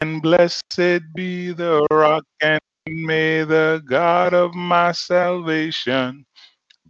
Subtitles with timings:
[0.00, 6.26] And blessed be the rock, and may the God of my salvation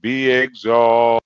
[0.01, 1.23] be exalted.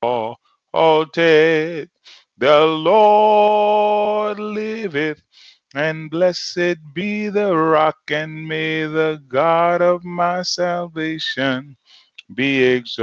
[2.39, 5.23] The Lord liveth,
[5.75, 11.77] and blessed be the rock, and may the God of my salvation
[12.35, 13.01] be exalted.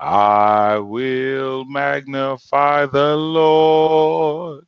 [0.00, 4.66] I will magnify the Lord,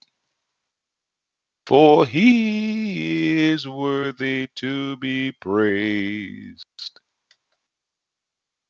[1.67, 6.65] for he is worthy to be praised.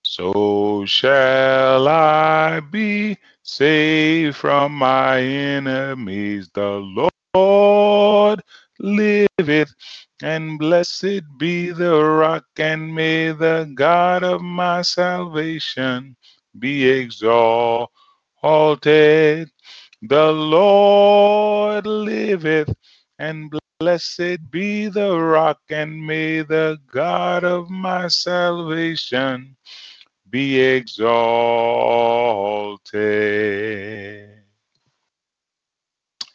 [0.03, 6.49] So shall I be saved from my enemies.
[6.55, 8.43] The Lord
[8.79, 9.75] liveth
[10.23, 16.17] and blessed be the rock, and may the God of my salvation
[16.59, 17.91] be exalted.
[20.03, 22.73] The Lord liveth,
[23.19, 29.57] and blessed be the rock, and may the God of my salvation
[30.31, 31.17] be exalted.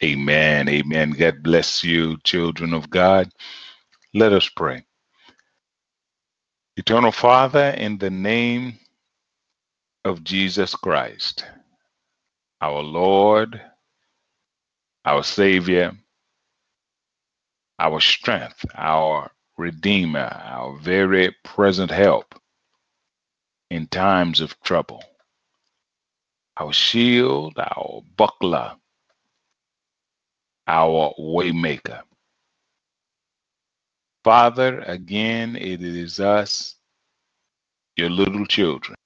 [0.02, 0.68] Amen.
[0.68, 1.10] Amen.
[1.12, 3.30] God bless you, children of God.
[4.14, 4.84] Let us pray.
[6.76, 8.78] Eternal Father, in the name
[10.04, 11.44] of Jesus Christ,
[12.62, 13.60] our Lord,
[15.04, 15.92] our Savior,
[17.80, 22.40] our strength, our Redeemer, our very present help
[23.70, 25.02] in times of trouble,
[26.56, 28.76] our shield, our buckler,
[30.68, 32.02] our waymaker.
[34.22, 36.76] Father, again, it is us,
[37.96, 38.96] your little children,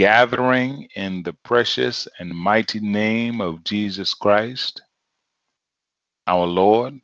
[0.00, 4.80] gathering in the precious and mighty name of Jesus Christ,
[6.26, 6.98] our Lord,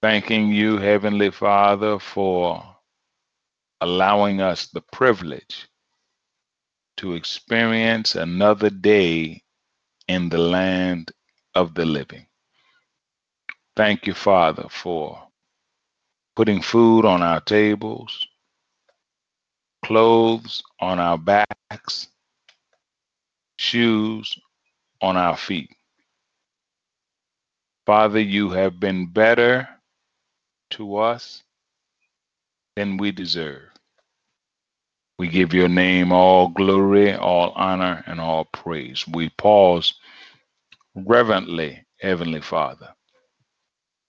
[0.00, 2.64] thanking you, Heavenly Father, for
[3.82, 5.68] allowing us the privilege
[6.96, 9.42] to experience another day
[10.08, 11.12] in the land
[11.54, 12.26] of the living.
[13.76, 15.22] Thank you, Father, for
[16.34, 18.26] putting food on our tables,
[19.86, 22.08] clothes on our backs,
[23.56, 24.36] shoes
[25.00, 25.70] on our feet.
[27.86, 29.68] Father, you have been better
[30.70, 31.44] to us
[32.74, 33.62] than we deserve.
[35.20, 39.04] We give your name all glory, all honor, and all praise.
[39.06, 39.94] We pause
[40.96, 42.88] reverently, Heavenly Father,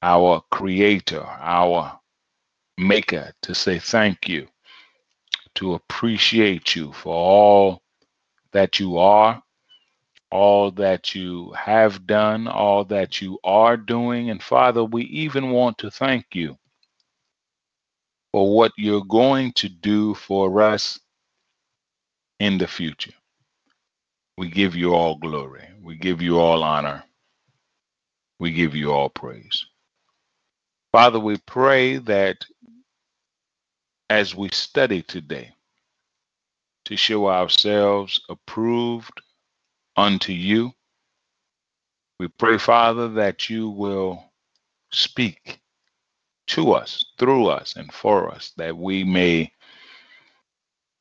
[0.02, 2.00] our Creator, our
[2.80, 4.48] Maker, to say thank you,
[5.58, 7.84] to appreciate you for all
[8.54, 9.44] that you are,
[10.32, 14.30] all that you have done, all that you are doing.
[14.32, 16.58] And Father, we even want to thank you
[18.34, 21.00] for what you're going to do for us
[22.40, 23.14] in the future.
[24.38, 25.68] We give you all glory.
[25.84, 27.04] We give you all honor.
[28.40, 29.66] We give you all praise.
[30.92, 32.46] Father, we pray that
[34.10, 35.54] as we study today,
[36.86, 39.22] to show ourselves approved
[39.96, 40.72] unto you,
[42.20, 44.24] we pray, Father, that you will
[44.92, 45.60] speak
[46.48, 49.52] to us, through us, and for us, that we may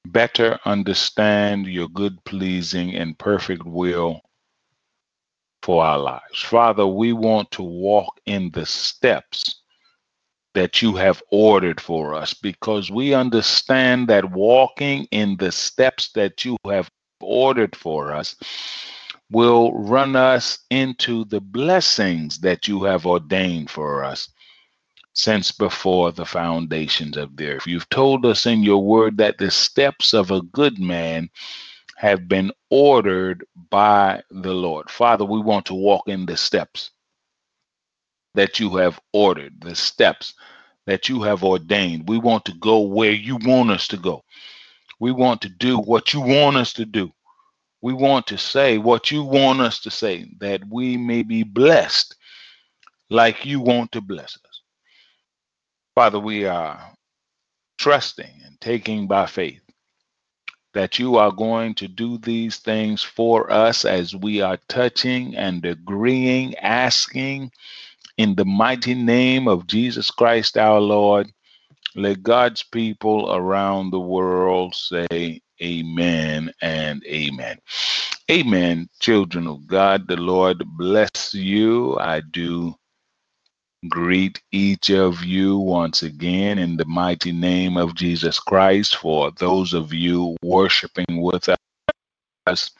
[0.06, 4.20] better understand your good, pleasing, and perfect will
[5.62, 6.42] for our lives.
[6.42, 9.62] Father, we want to walk in the steps
[10.56, 16.46] that you have ordered for us because we understand that walking in the steps that
[16.46, 18.34] you have ordered for us
[19.30, 24.30] will run us into the blessings that you have ordained for us
[25.12, 27.66] since before the foundations of the earth.
[27.66, 31.28] You've told us in your word that the steps of a good man
[31.98, 34.90] have been ordered by the Lord.
[34.90, 36.92] Father, we want to walk in the steps
[38.36, 40.34] that you have ordered, the steps
[40.86, 42.08] that you have ordained.
[42.08, 44.22] We want to go where you want us to go.
[45.00, 47.12] We want to do what you want us to do.
[47.82, 52.16] We want to say what you want us to say, that we may be blessed
[53.10, 54.62] like you want to bless us.
[55.94, 56.80] Father, we are
[57.78, 59.60] trusting and taking by faith
[60.74, 65.64] that you are going to do these things for us as we are touching and
[65.64, 67.50] agreeing, asking
[68.18, 71.30] in the mighty name of Jesus Christ our Lord.
[71.94, 77.58] Let God's people around the world say amen and amen.
[78.30, 78.88] Amen.
[79.00, 81.98] Children of God, the Lord bless you.
[81.98, 82.74] I do
[83.88, 88.96] greet each of you once again in the mighty name of Jesus Christ.
[88.96, 91.48] For those of you worshiping with
[92.46, 92.70] us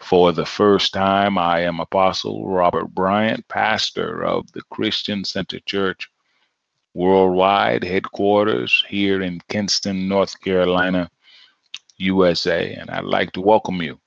[0.00, 6.08] for the first time, I am Apostle Robert Bryant, pastor of the Christian Center Church
[6.94, 11.08] Worldwide headquarters here in Kinston, North Carolina,
[11.98, 12.72] USA.
[12.74, 14.00] And I'd like to welcome you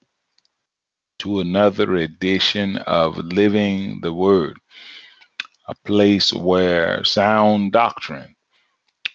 [1.20, 4.58] to another edition of Living the Word,
[5.68, 8.36] a place where sound doctrine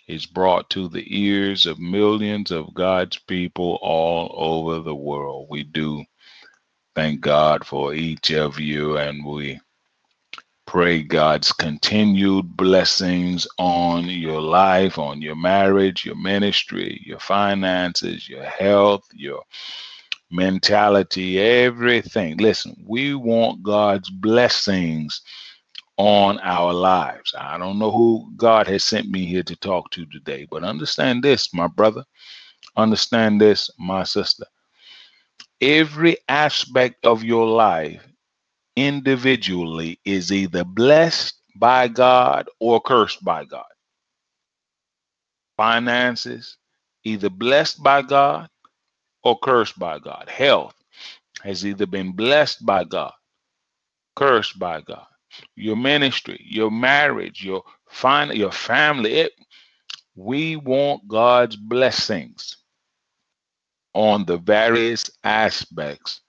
[0.06, 5.48] is brought to the ears of millions of God's people all over the world.
[5.50, 6.04] We do
[6.98, 9.60] thank God for each of you, and we
[10.66, 18.42] pray God's continued blessings on your life, on your marriage, your ministry, your finances, your
[18.42, 19.44] health, your
[20.32, 22.36] mentality, everything.
[22.38, 25.22] Listen, we want God's blessings
[25.98, 27.32] on our lives.
[27.38, 31.22] I don't know who God has sent me here to talk to today, but understand
[31.22, 32.02] this, my brother.
[32.76, 34.46] Understand this, my sister.
[35.62, 38.06] Every aspect of your life
[38.76, 43.64] individually is either blessed by God or cursed by God.
[45.56, 46.58] Finances,
[47.04, 48.48] either blessed by God
[49.24, 50.28] or cursed by God.
[50.28, 50.74] Health
[51.42, 53.12] has either been blessed by God,
[54.16, 55.06] cursed by God.
[55.56, 59.32] Your ministry, your marriage, your fin- your family, it,
[60.16, 62.57] we want God's blessings
[63.98, 66.20] on the various aspects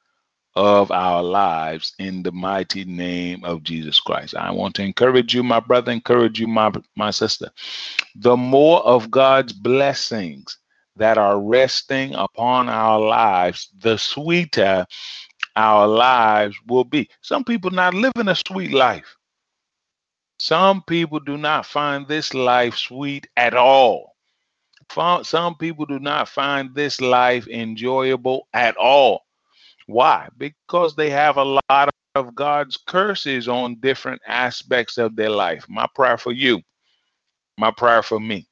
[0.56, 4.36] of our lives in the mighty name of Jesus Christ.
[4.36, 7.52] I want to encourage you, my brother, encourage you, my, my sister.
[8.16, 10.58] The more of God's blessings
[10.96, 14.88] that are resting upon our lives, the sweeter
[15.56, 17.08] our lives will be.
[17.22, 19.16] Some people not living a sweet life.
[20.40, 24.16] Some people do not find this life sweet at all.
[25.24, 29.26] Some people do not find this life enjoyable at all.
[29.88, 30.28] Why?
[30.38, 35.66] Because they have a lot of God's curses on different aspects of their life.
[35.70, 36.62] My prayer for you,
[37.58, 38.48] my prayer for me.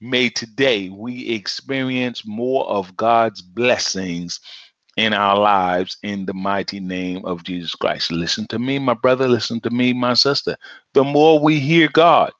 [0.00, 4.40] May today we experience more of God's blessings
[4.96, 8.10] in our lives in the mighty name of Jesus Christ.
[8.12, 9.28] Listen to me, my brother.
[9.28, 10.56] Listen to me, my sister.
[10.92, 12.32] The more we hear God,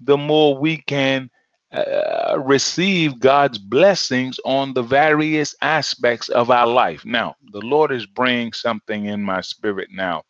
[0.00, 1.30] the more we can
[1.76, 7.04] uh, receive God's blessings on the various aspects of our life.
[7.04, 10.22] Now, the Lord is bringing something in my spirit now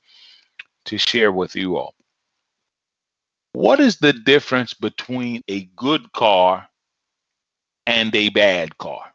[0.87, 1.95] to share with you all.
[3.53, 6.69] What is the difference between a good car
[7.87, 9.13] and a bad car?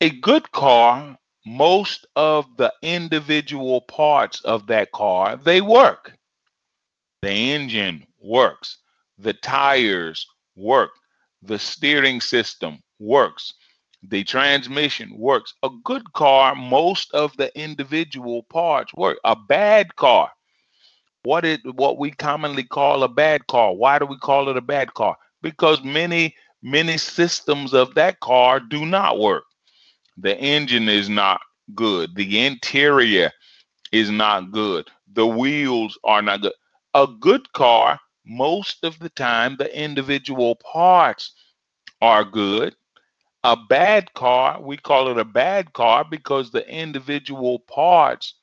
[0.00, 6.12] A good car, most of the individual parts of that car, they work.
[7.22, 8.78] The engine works
[9.18, 10.90] the tires work,
[11.42, 13.54] the steering system works,
[14.02, 15.54] the transmission works.
[15.62, 19.18] A good car, most of the individual parts work.
[19.24, 20.30] A bad car,
[21.22, 23.74] what it what we commonly call a bad car.
[23.74, 25.16] Why do we call it a bad car?
[25.42, 29.44] Because many many systems of that car do not work.
[30.16, 31.40] The engine is not
[31.74, 32.14] good.
[32.14, 33.30] The interior
[33.92, 34.88] is not good.
[35.12, 36.52] The wheels are not good.
[36.94, 41.32] A good car most of the time the individual parts
[42.00, 42.74] are good.
[43.44, 48.34] A bad car, we call it a bad car because the individual parts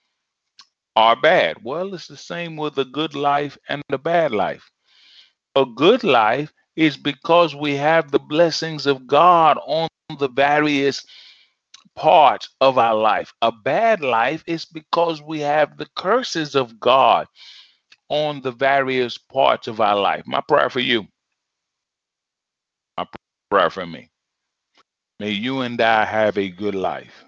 [0.96, 1.58] are bad.
[1.64, 4.72] Well, it's the same with a good life and a bad life.
[5.56, 11.06] A good life is because we have the blessings of God on the various
[11.96, 13.34] parts of our life.
[13.42, 17.28] A bad life is because we have the curses of God
[18.14, 20.24] on the various parts of our life.
[20.28, 21.08] My prayer for you,
[22.98, 23.06] my
[23.52, 24.10] prayer for me.
[25.20, 27.26] May you and I have a good life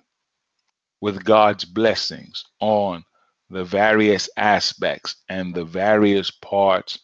[1.02, 3.04] with God's blessings on
[3.50, 7.00] the various aspects and the various parts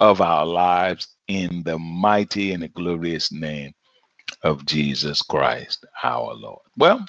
[0.00, 3.72] of our lives in the mighty and the glorious name
[4.44, 6.62] of Jesus Christ our Lord.
[6.78, 7.00] Well,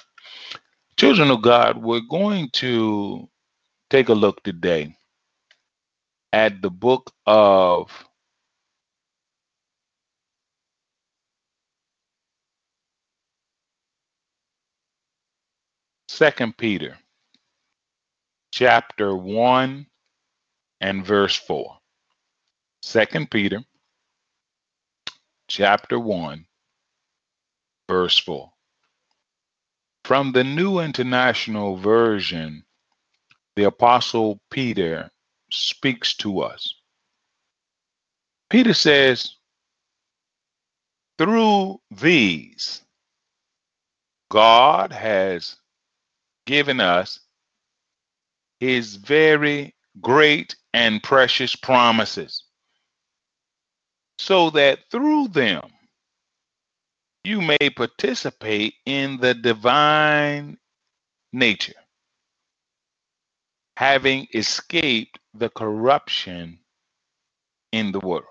[0.96, 3.28] Children of God, we're going to
[3.90, 4.96] take a look today
[6.32, 7.90] at the book of
[16.08, 16.98] Second Peter,
[18.52, 19.86] chapter 1
[20.80, 21.78] and verse 4.
[22.82, 23.62] Second Peter,
[25.48, 26.44] chapter 1,
[27.88, 28.50] verse 4.
[30.04, 32.64] From the New International Version,
[33.56, 35.10] the Apostle Peter
[35.52, 36.74] speaks to us.
[38.48, 39.36] Peter says,
[41.18, 42.82] Through these,
[44.30, 45.56] God has
[46.46, 47.20] given us
[48.60, 52.44] his very great and precious promises,
[54.18, 55.70] so that through them
[57.24, 60.58] you may participate in the divine
[61.32, 61.74] nature,
[63.80, 66.58] having escaped the corruption
[67.72, 68.26] in the world.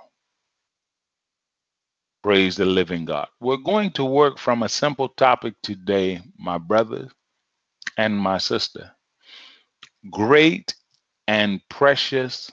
[2.21, 3.27] Praise the living God.
[3.41, 7.09] We're going to work from a simple topic today, my brothers
[7.97, 8.91] and my sister.
[10.11, 10.75] Great
[11.27, 12.51] and precious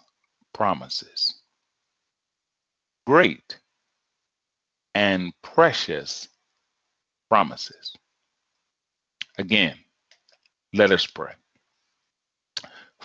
[0.55, 1.43] promises.
[3.07, 3.59] Great
[4.95, 6.29] and precious
[7.29, 7.93] promises.
[9.37, 9.77] Again,
[10.73, 11.35] let us pray.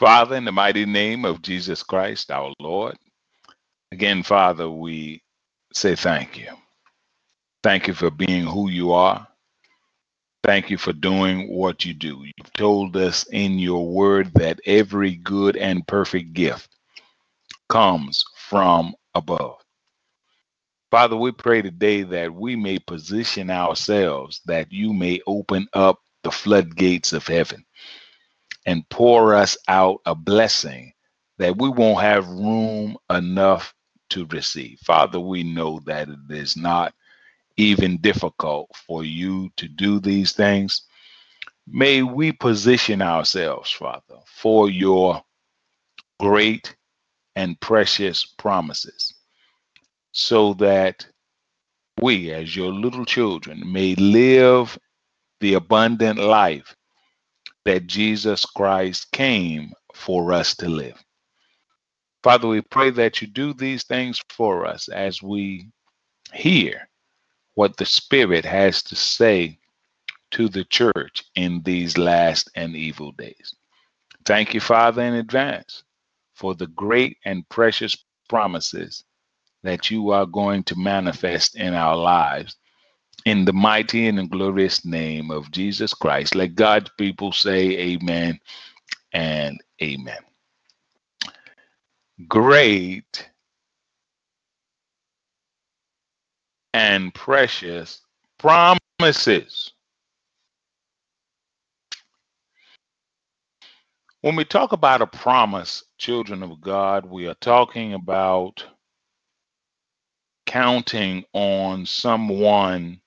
[0.02, 2.98] Father, in the mighty name of Jesus Christ, our Lord,
[3.92, 5.22] again, Father, we
[5.74, 6.50] say thank you.
[7.64, 9.28] Thank you for being who you are.
[10.44, 12.24] Thank you for doing what you do.
[12.26, 16.76] You've told us in your word that every good and perfect gift
[17.70, 19.58] comes from above.
[20.92, 26.32] Father, we pray today that we may position ourselves, that you may open up the
[26.32, 27.64] floodgates of heaven
[28.66, 30.94] and pour us out a blessing
[31.38, 33.74] that we won't have room enough
[34.10, 34.80] to receive.
[34.80, 36.94] Father, we know that it is not
[37.58, 40.84] even difficult for you to do these things.
[41.68, 45.24] May we position ourselves, Father, for your
[46.20, 46.76] great
[47.36, 49.14] and precious promises
[50.12, 51.06] so that
[52.02, 54.78] we, as your little children, may live
[55.40, 56.76] the abundant life
[57.66, 61.02] that Jesus Christ came for us to live.
[62.24, 65.68] Father, we pray that you do these things for us as we
[66.34, 66.88] hear
[67.56, 69.60] what the Spirit has to say
[70.32, 73.56] to the church in these last and evil days.
[74.26, 75.84] Thank you, Father, in advance
[76.36, 77.98] for the great and precious
[78.30, 79.04] promises
[79.64, 82.56] that you are going to manifest in our lives.
[83.26, 88.40] In the mighty and glorious name of Jesus Christ, let God's people say amen
[89.14, 90.20] and amen.
[92.28, 93.30] Great
[96.74, 98.02] and precious
[98.40, 99.72] promises.
[104.22, 108.66] When we talk about a promise, children of God, we are talking about
[110.48, 113.01] counting on someone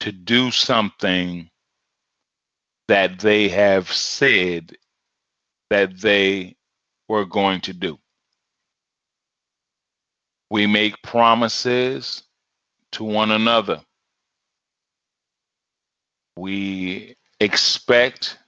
[0.00, 1.48] to do something
[2.88, 4.76] that they have said
[5.70, 6.56] that they
[7.08, 7.98] were going to do.
[10.50, 12.24] We make promises
[12.92, 13.80] to one another.
[16.36, 18.38] We expect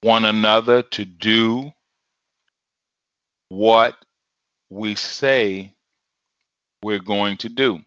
[0.00, 1.72] one another to do
[3.48, 3.96] what
[4.70, 5.74] we say
[6.82, 7.80] we're going to do.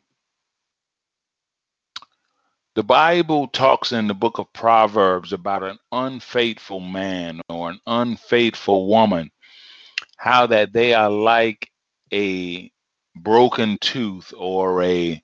[2.76, 8.88] The Bible talks in the book of Proverbs about an unfaithful man or an unfaithful
[8.88, 9.30] woman,
[10.18, 11.70] how that they are like
[12.12, 12.72] a
[13.16, 15.22] broken tooth or a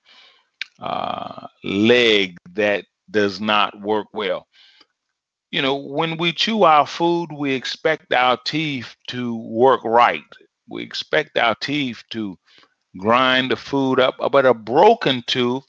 [0.79, 4.45] uh, leg that does not work well.
[5.49, 10.21] You know, when we chew our food, we expect our teeth to work right.
[10.69, 12.37] We expect our teeth to
[12.95, 14.17] grind the food up.
[14.31, 15.63] But a broken tooth,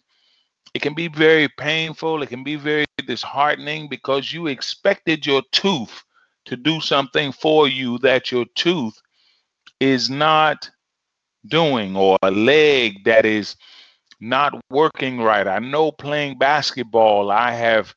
[0.75, 2.23] it can be very painful.
[2.23, 6.05] It can be very disheartening because you expected your tooth
[6.47, 9.01] to do something for you that your tooth
[9.81, 10.71] is not
[11.47, 13.57] doing, or a leg that is
[14.21, 15.49] not working right.
[15.49, 17.95] I know playing basketball, I have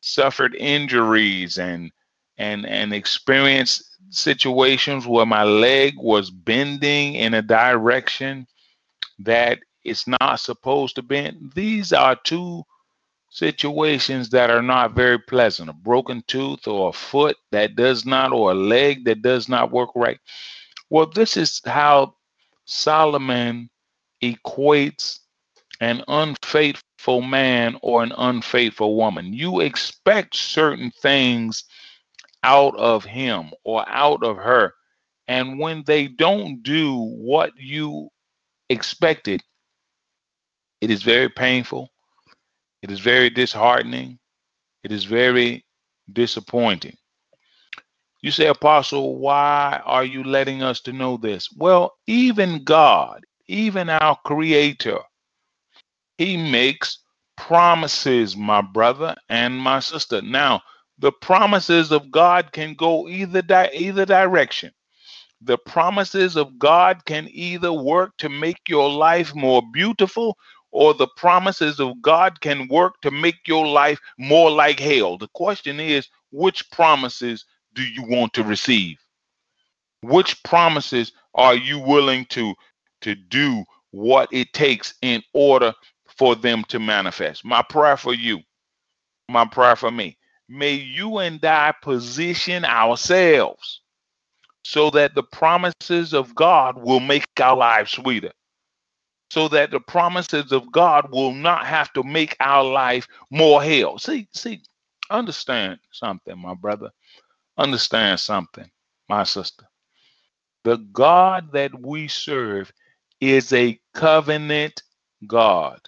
[0.00, 1.92] suffered injuries and
[2.38, 8.46] and and experienced situations where my leg was bending in a direction
[9.20, 11.52] that it's not supposed to bend.
[11.54, 12.64] These are two
[13.30, 15.70] situations that are not very pleasant.
[15.70, 19.72] A broken tooth or a foot that does not or a leg that does not
[19.72, 20.18] work right.
[20.90, 22.14] Well this is how
[22.64, 23.70] solomon
[24.22, 25.20] equates
[25.80, 29.32] an unfaithful man or an unfaithful woman.
[29.32, 31.64] You expect certain things
[32.44, 34.74] out of him or out of her.
[35.26, 38.10] And when they don't do what you
[38.68, 39.42] expected
[40.82, 41.88] it is very painful
[42.82, 44.18] it is very disheartening.
[44.84, 45.64] It is very
[46.12, 46.96] disappointing.
[48.22, 51.50] You say, Apostle, why are you letting us to know this?
[51.56, 54.98] Well, even God, even our Creator,
[56.18, 56.98] He makes
[57.36, 60.22] promises, my brother and my sister.
[60.22, 60.62] Now,
[60.98, 64.72] the promises of God can go either di- either direction.
[65.42, 70.36] The promises of God can either work to make your life more beautiful
[70.72, 75.18] or the promises of God can work to make your life more like hell.
[75.18, 78.98] The question is, which promises do you want to receive?
[80.00, 82.54] Which promises are you willing to
[83.02, 85.74] to do what it takes in order
[86.18, 87.44] for them to manifest?
[87.44, 88.40] My prayer for you,
[89.28, 93.80] my prayer for me, may you and I position ourselves
[94.64, 98.32] so that the promises of God will make our lives sweeter
[99.32, 103.98] so that the promises of God will not have to make our life more hell.
[103.98, 104.60] See, see,
[105.08, 106.90] understand something, my brother.
[107.56, 108.70] Understand something,
[109.08, 109.64] my sister.
[110.64, 112.70] The God that we serve
[113.22, 114.82] is a covenant
[115.26, 115.80] God,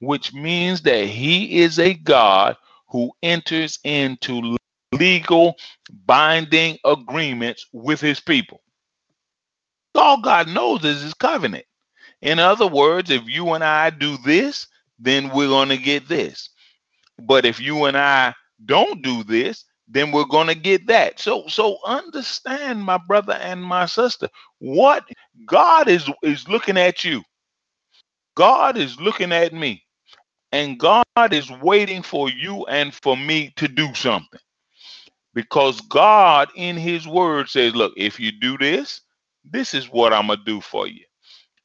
[0.00, 2.58] which means that he is a God
[2.90, 4.58] who enters into
[4.92, 5.56] legal
[6.04, 8.60] binding agreements with his people.
[9.94, 11.64] All God knows is his covenant.
[12.22, 14.66] In other words, if you and I do this,
[14.98, 16.50] then we're going to get this.
[17.18, 21.20] But if you and I don't do this, then we're going to get that.
[21.20, 25.04] So so understand my brother and my sister, what
[25.46, 27.22] God is is looking at you.
[28.36, 29.82] God is looking at me.
[30.52, 34.40] And God is waiting for you and for me to do something.
[35.34, 39.02] Because God in his word says, look, if you do this,
[39.44, 41.05] this is what I'm going to do for you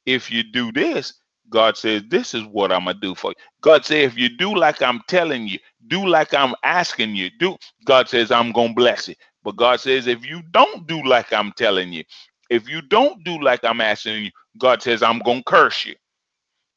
[0.06, 1.14] if you do this,
[1.50, 3.34] God says, This is what I'm gonna do for you.
[3.60, 7.56] God says, if you do like I'm telling you, do like I'm asking you, do
[7.86, 9.14] God says, I'm gonna bless you.
[9.44, 12.04] But God says, if you don't do like I'm telling you,
[12.50, 15.94] if you don't do like I'm asking you, God says, I'm gonna curse you.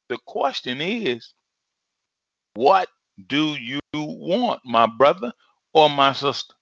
[0.09, 1.33] The question is,
[2.55, 2.89] what
[3.27, 5.31] do you want, my brother
[5.73, 6.53] or my sister?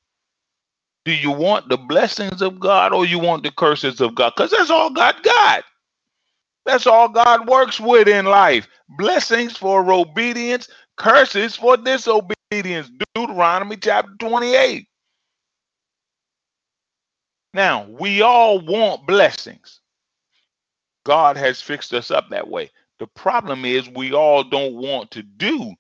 [1.06, 4.34] Do you want the blessings of God or you want the curses of God?
[4.36, 5.64] Because that's all God got.
[6.66, 8.68] That's all God works with in life.
[8.98, 12.92] Blessings for obedience, curses for disobedience.
[13.16, 14.88] Deuteronomy chapter 28.
[17.54, 19.82] Now, we all want blessings.
[21.06, 22.72] God has fixed us up that way.
[23.00, 25.74] The problem is we all don't want to do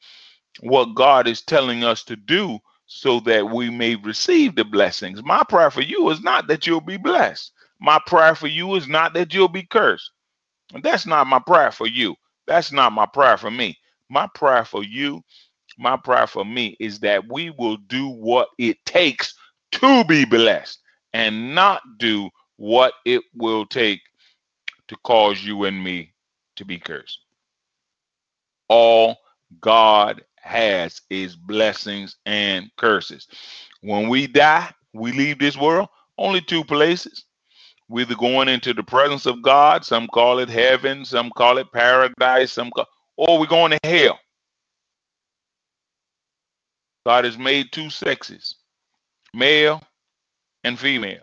[0.61, 5.23] what God is telling us to do so that we may receive the blessings.
[5.23, 7.53] My prayer for you is not that you'll be blessed.
[7.81, 10.11] My prayer for you is not that you'll be cursed.
[10.81, 12.15] That's not my prayer for you.
[12.47, 13.77] That's not my prayer for me.
[14.09, 15.21] My prayer for you,
[15.77, 19.35] my prayer for me is that we will do what it takes
[19.73, 20.79] to be blessed
[21.13, 24.01] and not do what it will take
[24.87, 26.13] to cause you and me
[26.55, 27.19] to be cursed.
[28.69, 29.17] All
[29.61, 33.27] God has is blessings and curses.
[33.81, 37.25] When we die, we leave this world, only two places
[37.93, 42.51] we're going into the presence of God, some call it heaven, some call it paradise,
[42.51, 44.19] some call, or we're going to hell.
[47.05, 48.55] God has made two sexes,
[49.35, 49.83] male
[50.63, 51.21] and female.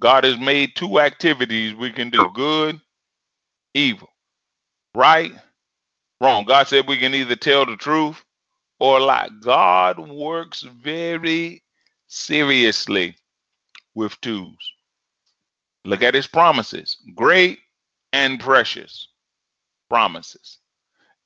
[0.00, 2.80] God has made two activities we can do good,
[3.74, 4.08] evil,
[4.94, 5.32] right,
[6.22, 6.46] wrong.
[6.46, 8.24] God said we can either tell the truth
[8.78, 9.28] or lie.
[9.42, 11.62] God works very
[12.06, 13.16] seriously
[13.94, 14.56] with twos.
[15.84, 17.60] Look at his promises great
[18.12, 19.08] and precious
[19.88, 20.58] promises.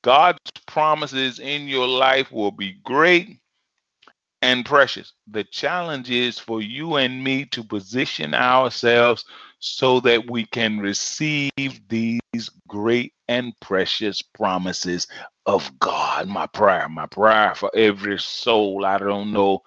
[0.03, 3.39] God's promises in your life will be great
[4.41, 5.13] and precious.
[5.27, 9.25] The challenge is for you and me to position ourselves
[9.59, 15.07] so that we can receive these great and precious promises
[15.47, 16.27] of God.
[16.27, 18.85] My prayer, my prayer for every soul.
[18.85, 19.63] I don't know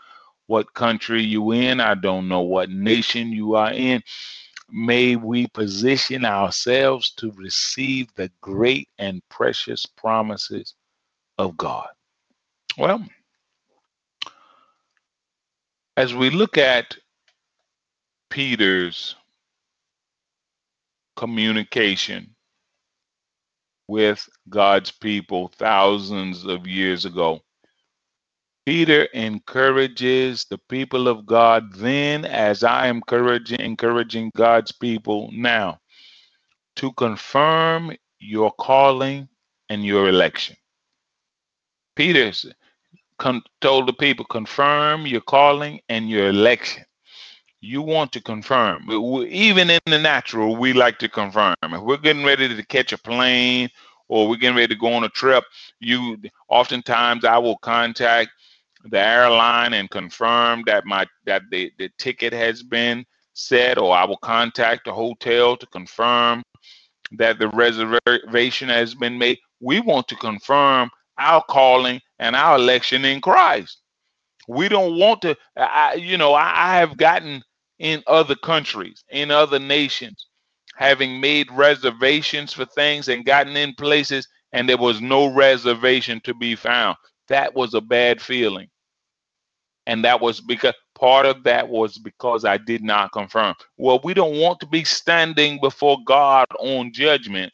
[0.47, 4.03] what country you in, I don't know what nation you are in.
[4.71, 10.75] May we position ourselves to receive the great and precious promises
[11.39, 11.89] of God.
[12.77, 13.05] Well,
[15.97, 16.97] as we look at
[18.31, 19.17] Peter's
[21.17, 22.35] communication
[23.89, 27.41] with God's people thousands of years ago.
[28.69, 35.81] Peter encourages the people of God then, as I am encouraging, God's people now,
[36.77, 39.27] to confirm your calling
[39.71, 40.55] and your election.
[41.97, 42.31] Peter
[43.63, 46.85] told the people, confirm your calling and your election
[47.63, 48.87] you want to confirm.
[49.31, 51.57] Even in the natural, we like to confirm.
[51.63, 53.71] If we're getting ready to catch a plane
[54.09, 55.45] or we're getting ready to go on a trip,
[55.81, 56.19] you
[56.51, 58.29] oftentimes I will contact
[58.85, 64.05] the airline and confirm that my that the, the ticket has been set, or I
[64.05, 66.43] will contact the hotel to confirm
[67.13, 69.39] that the reservation has been made.
[69.61, 73.79] We want to confirm our calling and our election in Christ.
[74.47, 77.43] We don't want to, I, you know, I, I have gotten
[77.79, 80.27] in other countries, in other nations,
[80.77, 86.35] having made reservations for things and gotten in places and there was no reservation to
[86.35, 86.97] be found.
[87.29, 88.69] That was a bad feeling.
[89.87, 93.55] And that was because part of that was because I did not confirm.
[93.79, 97.53] Well, we don't want to be standing before God on judgment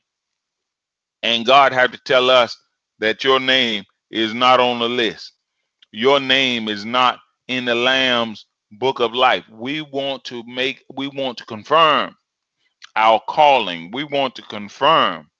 [1.25, 2.59] and God had to tell us
[3.01, 5.35] that your name is not on the list.
[5.93, 9.45] Your name is not in the Lamb's book of life.
[9.51, 12.17] We want to make, we want to confirm
[12.97, 13.91] our calling.
[13.93, 15.31] We want to confirm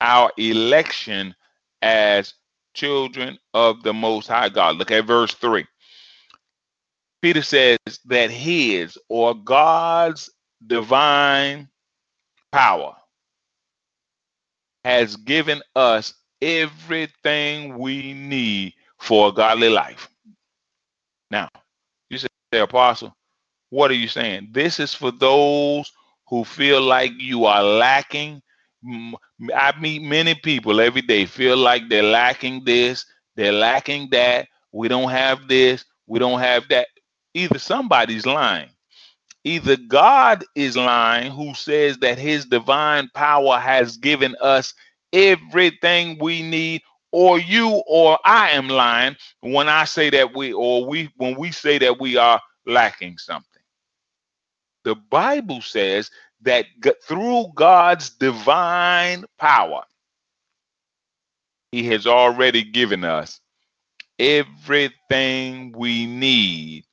[0.00, 1.34] our election
[1.82, 2.34] as
[2.74, 4.76] children of the Most High God.
[4.76, 5.64] Look at verse 3.
[7.22, 10.30] Peter says that his or God's
[10.66, 11.68] divine
[12.52, 12.94] power
[14.84, 20.08] has given us everything we need for a godly life.
[21.30, 21.48] Now,
[22.50, 23.14] the apostle,
[23.70, 24.48] what are you saying?
[24.52, 25.92] This is for those
[26.28, 28.42] who feel like you are lacking.
[28.86, 33.04] I meet many people every day feel like they're lacking this,
[33.36, 34.48] they're lacking that.
[34.72, 36.88] We don't have this, we don't have that.
[37.34, 38.70] Either somebody's lying.
[39.44, 44.74] Either God is lying, who says that his divine power has given us
[45.12, 50.86] everything we need, or you or I am lying when I say that we or
[50.86, 53.46] we when we say that we are lacking something.
[54.84, 56.10] The Bible says
[56.42, 56.66] that
[57.06, 59.82] through God's divine power,
[61.72, 63.40] He has already given us
[64.18, 66.84] everything we need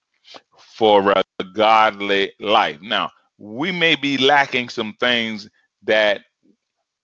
[0.57, 2.79] for a godly life.
[2.81, 5.49] Now, we may be lacking some things
[5.83, 6.21] that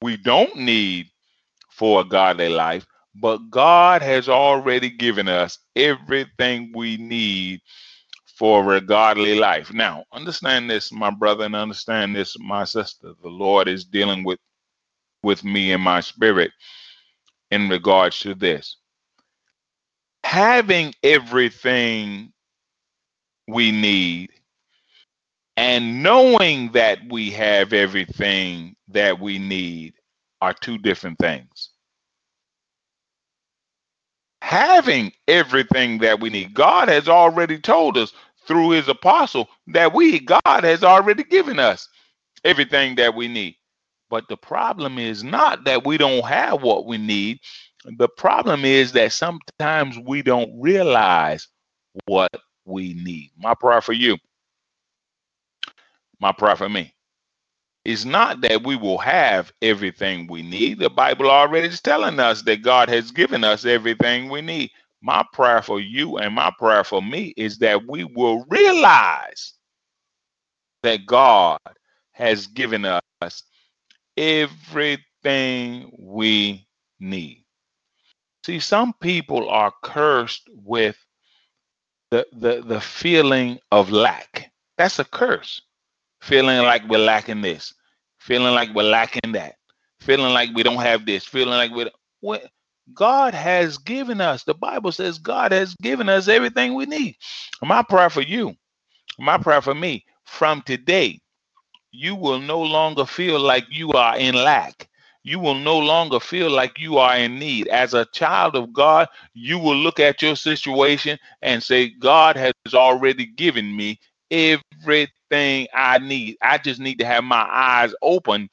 [0.01, 1.07] we don't need
[1.69, 7.61] for a godly life, but God has already given us everything we need
[8.43, 9.71] for a godly life.
[9.71, 13.13] Now, understand this, my brother, and understand this, my sister.
[13.21, 14.37] The Lord is dealing with
[15.23, 16.51] with me in my spirit
[17.51, 18.75] in regards to this.
[20.25, 22.33] Having everything
[23.47, 24.31] we need
[25.55, 29.93] and knowing that we have everything that we need
[30.41, 31.69] are two different things
[34.43, 36.53] having everything that we need.
[36.53, 38.11] God has already told us
[38.47, 41.89] through his apostle that we, God has already given us
[42.43, 43.55] everything that we need.
[44.09, 47.39] But the problem is not that we don't have what we need.
[47.97, 51.47] The problem is that sometimes we don't realize
[52.05, 52.31] what
[52.65, 53.31] we need.
[53.37, 54.17] My prayer for you,
[56.19, 56.93] my prayer for me,
[57.85, 60.79] is not that we will have everything we need.
[60.79, 64.71] The Bible already is telling us that God has given us everything we need.
[65.03, 69.53] My prayer for you and my prayer for me is that we will realize
[70.81, 71.59] that God
[72.13, 73.43] has given us
[74.15, 76.65] everything we
[77.01, 77.43] need.
[78.45, 80.97] See, some people are cursed with
[82.11, 84.51] the, the, the feeling of lack.
[84.77, 85.61] That's a curse.
[86.21, 87.73] Feeling like we're lacking this,
[88.19, 89.55] feeling like we're lacking that,
[89.99, 92.49] feeling like we don't have this, feeling like we what
[92.93, 94.43] God has given us.
[94.43, 97.15] The Bible says God has given us everything we need.
[97.61, 98.55] My prayer for you,
[99.19, 101.19] my prayer for me, from today,
[101.91, 104.89] you will no longer feel like you are in lack.
[105.23, 107.67] You will no longer feel like you are in need.
[107.69, 112.53] As a child of God, you will look at your situation and say, God has
[112.73, 113.99] already given me
[114.31, 116.37] everything I need.
[116.41, 118.49] I just need to have my eyes open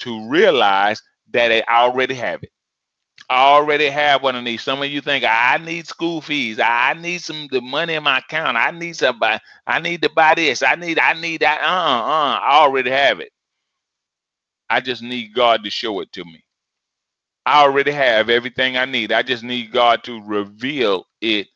[0.00, 2.51] to realize that I already have it.
[3.30, 4.62] I already have one of these.
[4.62, 6.60] Some of you think I need school fees.
[6.60, 8.56] I need some the money in my account.
[8.56, 9.40] I need somebody.
[9.66, 10.62] I need to buy this.
[10.62, 10.98] I need.
[10.98, 11.60] I need that.
[11.62, 12.38] Uh, uh.
[12.42, 13.32] I already have it.
[14.70, 16.44] I just need God to show it to me.
[17.46, 19.12] I already have everything I need.
[19.12, 21.48] I just need God to reveal it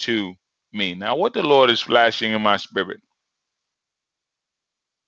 [0.00, 0.34] to
[0.72, 0.94] me.
[0.94, 3.00] Now, what the Lord is flashing in my spirit.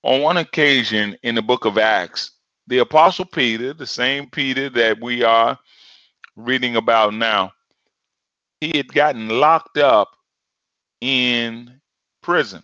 [0.03, 2.31] On one occasion in the book of Acts,
[2.67, 5.57] the Apostle Peter, the same Peter that we are
[6.35, 7.51] reading about now,
[8.61, 10.15] he had gotten locked up
[11.01, 11.79] in
[12.21, 12.63] prison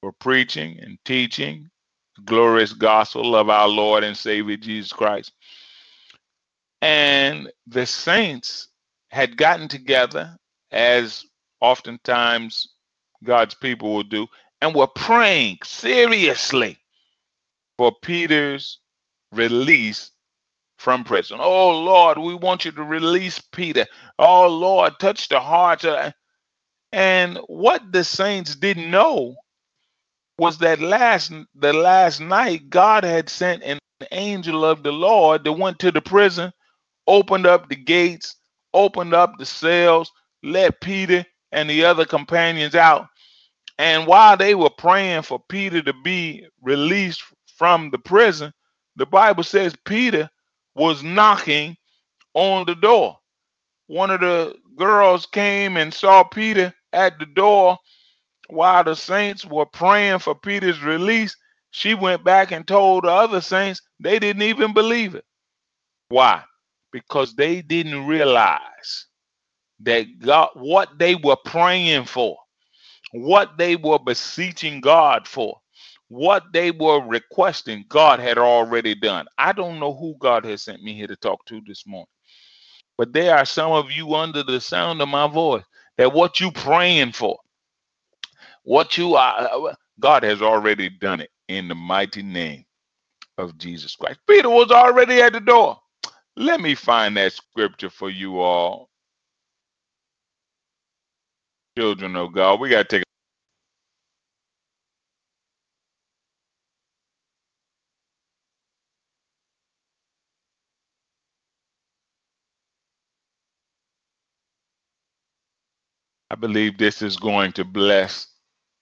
[0.00, 1.70] for preaching and teaching
[2.16, 5.32] the glorious gospel of our Lord and Savior Jesus Christ.
[6.80, 8.68] And the saints
[9.10, 10.36] had gotten together,
[10.70, 11.24] as
[11.60, 12.68] oftentimes
[13.22, 14.26] God's people will do,
[14.60, 16.78] and were praying seriously
[17.78, 18.78] for Peter's
[19.32, 20.10] release
[20.82, 21.38] from prison.
[21.40, 23.86] Oh Lord, we want you to release Peter.
[24.18, 25.84] Oh Lord, touch the hearts.
[25.84, 26.12] Of...
[26.90, 29.36] And what the saints didn't know
[30.38, 33.78] was that last the last night God had sent an
[34.10, 36.52] angel of the Lord that went to the prison,
[37.06, 38.34] opened up the gates,
[38.74, 40.10] opened up the cells,
[40.42, 43.06] let Peter and the other companions out.
[43.78, 47.22] And while they were praying for Peter to be released
[47.56, 48.52] from the prison,
[48.96, 50.28] the Bible says Peter
[50.74, 51.76] was knocking
[52.34, 53.18] on the door.
[53.88, 57.78] One of the girls came and saw Peter at the door
[58.48, 61.36] while the saints were praying for Peter's release.
[61.70, 65.24] She went back and told the other saints they didn't even believe it.
[66.08, 66.42] Why?
[66.92, 69.06] Because they didn't realize
[69.80, 72.36] that God, what they were praying for,
[73.12, 75.61] what they were beseeching God for,
[76.12, 79.26] what they were requesting, God had already done.
[79.38, 82.06] I don't know who God has sent me here to talk to this morning,
[82.98, 85.64] but there are some of you under the sound of my voice
[85.98, 87.38] that what you praying for,
[88.64, 92.64] what you are, God has already done it in the mighty name
[93.38, 94.20] of Jesus Christ.
[94.28, 95.78] Peter was already at the door.
[96.36, 98.90] Let me find that scripture for you all.
[101.78, 103.04] Children of God, we got to take
[116.32, 118.28] I believe this is going to bless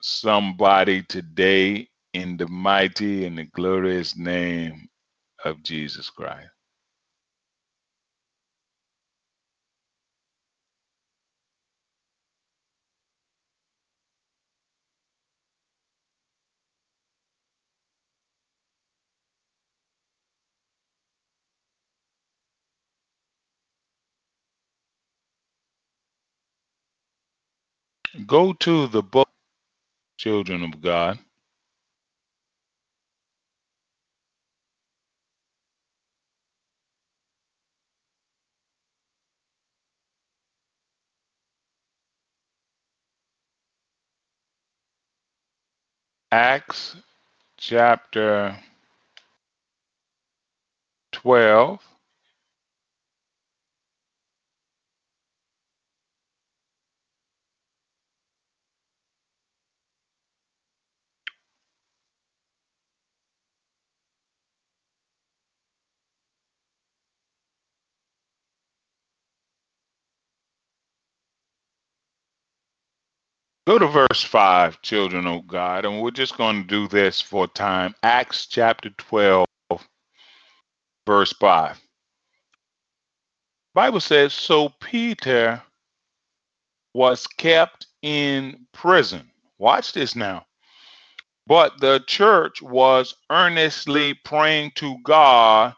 [0.02, 4.88] somebody today in the mighty and the glorious name
[5.44, 6.50] of Jesus Christ.
[28.30, 29.28] Go to the book,
[30.18, 31.18] children of God.
[46.32, 46.96] Acts
[47.58, 48.56] chapter
[51.12, 51.80] 12.
[73.66, 77.46] Go to verse 5, children of God, and we're just going to do this for
[77.46, 77.94] time.
[78.02, 79.46] Acts chapter 12,
[81.06, 81.78] verse 5.
[83.74, 85.62] Bible says, So Peter
[86.94, 89.30] was kept in prison.
[89.58, 90.46] Watch this now.
[91.46, 95.74] But the church was earnestly praying to God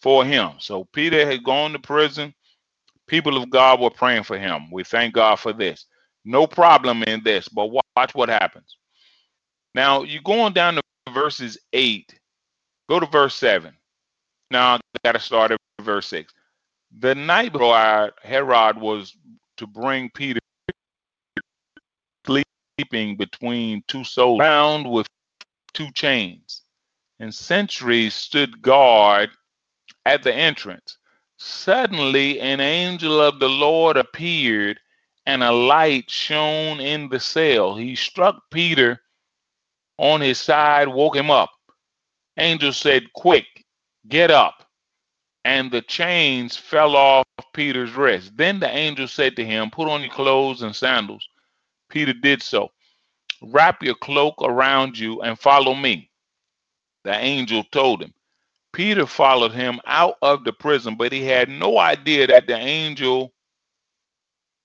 [0.00, 0.52] for him.
[0.58, 2.34] So Peter had gone to prison.
[3.06, 4.70] People of God were praying for him.
[4.72, 5.86] We thank God for this.
[6.24, 8.76] No problem in this, but watch what happens.
[9.74, 10.82] Now, you're going down to
[11.12, 12.14] verses 8.
[12.88, 13.74] Go to verse 7.
[14.50, 16.32] Now, I got to start at verse 6.
[16.98, 19.16] The night before Herod was
[19.56, 20.38] to bring Peter
[22.26, 25.06] sleeping between two soldiers, bound with
[25.72, 26.62] two chains,
[27.18, 29.30] and sentries stood guard
[30.04, 30.98] at the entrance.
[31.38, 34.78] Suddenly, an angel of the Lord appeared
[35.26, 37.76] and a light shone in the cell.
[37.76, 39.00] He struck Peter
[39.98, 41.50] on his side, woke him up.
[42.38, 43.46] Angel said, Quick,
[44.08, 44.54] get up.
[45.44, 48.32] and the chains fell off Peter's wrist.
[48.36, 51.28] Then the angel said to him, Put on your clothes and sandals.
[51.90, 52.70] Peter did so.
[53.42, 56.10] Wrap your cloak around you and follow me.
[57.04, 58.14] The angel told him.
[58.72, 63.32] Peter followed him out of the prison, but he had no idea that the angel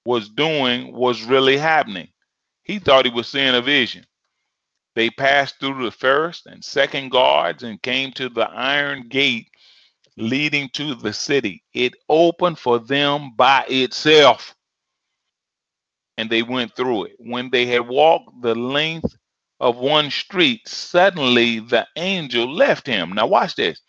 [0.08, 2.08] was doing was really happening.
[2.63, 4.06] He thought he was seeing a vision.
[4.96, 9.50] They passed through the first and second guards and came to the iron gate
[10.15, 11.62] leading to the city.
[11.74, 14.56] It opened for them by itself,
[16.17, 17.15] and they went through it.
[17.20, 19.13] When they had walked the length
[19.60, 23.12] of one street, suddenly the angel left him.
[23.12, 23.82] Now, watch this.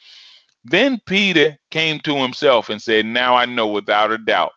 [0.65, 4.53] Then Peter came to himself and said, Now I know without a doubt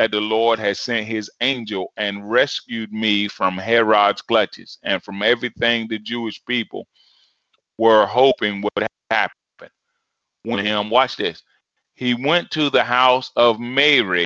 [0.00, 5.22] that the Lord has sent his angel and rescued me from Herod's clutches and from
[5.22, 6.86] everything the Jewish people
[7.76, 9.36] were hoping would happen
[10.44, 10.88] when him.
[10.88, 11.42] Watch this.
[11.92, 14.24] He went to the house of Mary,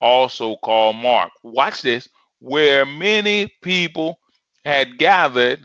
[0.00, 1.30] also called Mark.
[1.44, 2.08] Watch this,
[2.40, 4.18] where many people
[4.64, 5.64] had gathered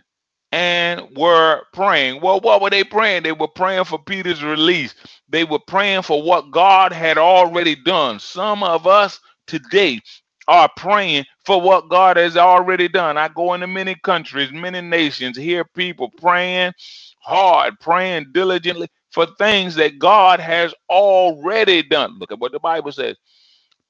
[0.58, 2.20] and were praying.
[2.20, 3.22] Well, what were they praying?
[3.22, 4.96] They were praying for Peter's release.
[5.30, 8.20] They were praying for what God had already done.
[8.20, 10.02] Some of us today
[10.48, 13.20] are praying for what God has already done.
[13.20, 16.74] I go into many countries, many nations, hear people praying
[17.20, 22.17] hard, praying diligently for things that God has already done.
[22.17, 23.15] Look at what the Bible says.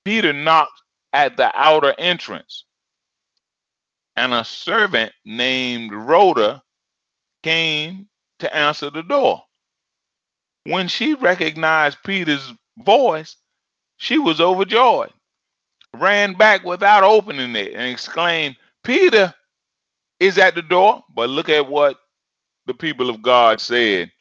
[0.03, 0.81] Peter knocked
[1.13, 2.65] at the outer entrance,
[4.17, 6.63] and a servant named Rhoda
[7.43, 9.43] came to answer the door.
[10.65, 13.37] When she recognized Peter's voice,
[13.97, 15.11] she was overjoyed
[15.95, 19.33] ran back without opening it and exclaimed, Peter
[20.19, 21.03] is at the door.
[21.13, 21.97] But look at what
[22.65, 24.11] the people of God said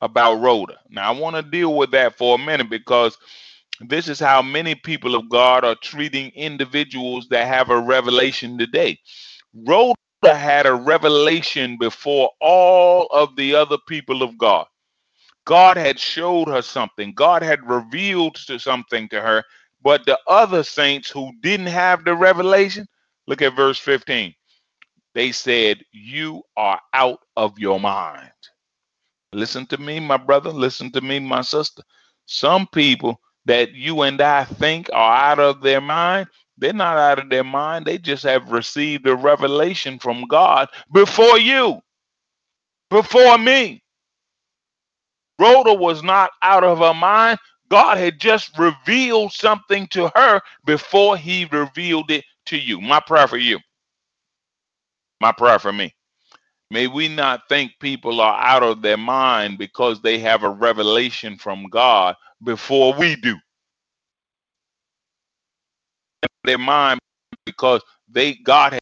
[0.00, 0.78] about Rhoda.
[0.90, 3.16] Now, I want to deal with that for a minute because
[3.88, 8.98] this is how many people of God are treating individuals that have a revelation today.
[9.54, 14.66] Rhoda had a revelation before all of the other people of God.
[15.46, 17.12] God had showed her something.
[17.14, 19.42] God had revealed to something to her
[19.82, 22.86] but the other saints who didn't have the revelation,
[23.26, 24.34] look at verse 15.
[25.14, 28.30] They said, You are out of your mind.
[29.32, 30.50] Listen to me, my brother.
[30.50, 31.82] Listen to me, my sister.
[32.26, 37.18] Some people that you and I think are out of their mind, they're not out
[37.20, 37.86] of their mind.
[37.86, 41.80] They just have received a revelation from God before you,
[42.90, 43.82] before me.
[45.40, 47.38] Rhoda was not out of her mind.
[47.70, 52.80] God had just revealed something to her before he revealed it to you.
[52.80, 53.58] My prayer for you.
[55.20, 55.94] My prayer for me.
[56.70, 61.38] May we not think people are out of their mind because they have a revelation
[61.38, 63.36] from God before we do.
[66.44, 67.00] Their mind
[67.46, 68.74] because they God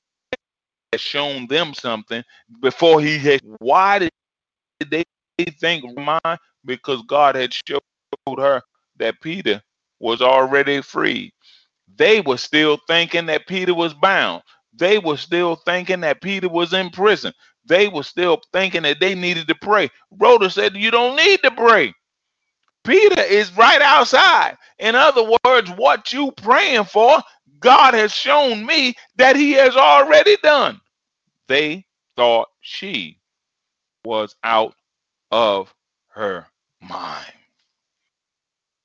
[0.93, 2.25] has shown them something
[2.63, 4.11] before he had why did
[4.91, 5.05] they
[5.61, 7.81] think mind because God had showed
[8.39, 8.63] her
[8.99, 9.63] that Peter
[10.01, 11.33] was already free.
[11.97, 14.43] They were still thinking that Peter was bound.
[14.75, 17.33] They were still thinking that Peter was in prison.
[17.69, 19.91] They were still thinking that they needed to pray.
[20.19, 21.95] Rhoda said, You don't need to pray.
[22.85, 24.57] Peter is right outside.
[24.79, 27.23] In other words, what you praying for,
[27.61, 30.81] God has shown me that he has already done.
[31.49, 31.85] They
[32.17, 33.19] thought she
[34.05, 34.75] was out
[35.31, 35.75] of
[36.09, 36.47] her
[36.81, 37.33] mind.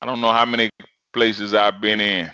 [0.02, 0.70] I don't know how many
[1.14, 2.30] places I've been in.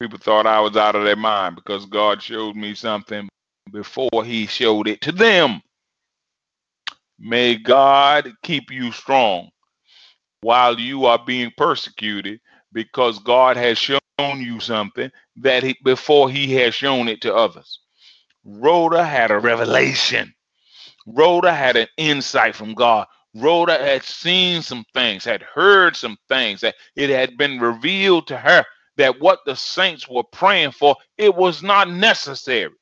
[0.00, 3.28] People thought I was out of their mind because God showed me something
[3.70, 5.60] before he showed it to them.
[7.18, 9.50] May God keep you strong
[10.42, 12.40] while you are being persecuted
[12.72, 17.80] because God has shown you something that he, before he has shown it to others.
[18.44, 20.32] Rhoda had a revelation.
[21.06, 23.06] Rhoda had an insight from God.
[23.34, 28.36] Rhoda had seen some things, had heard some things, that it had been revealed to
[28.36, 28.64] her
[28.96, 32.72] that what the saints were praying for, it was not necessary.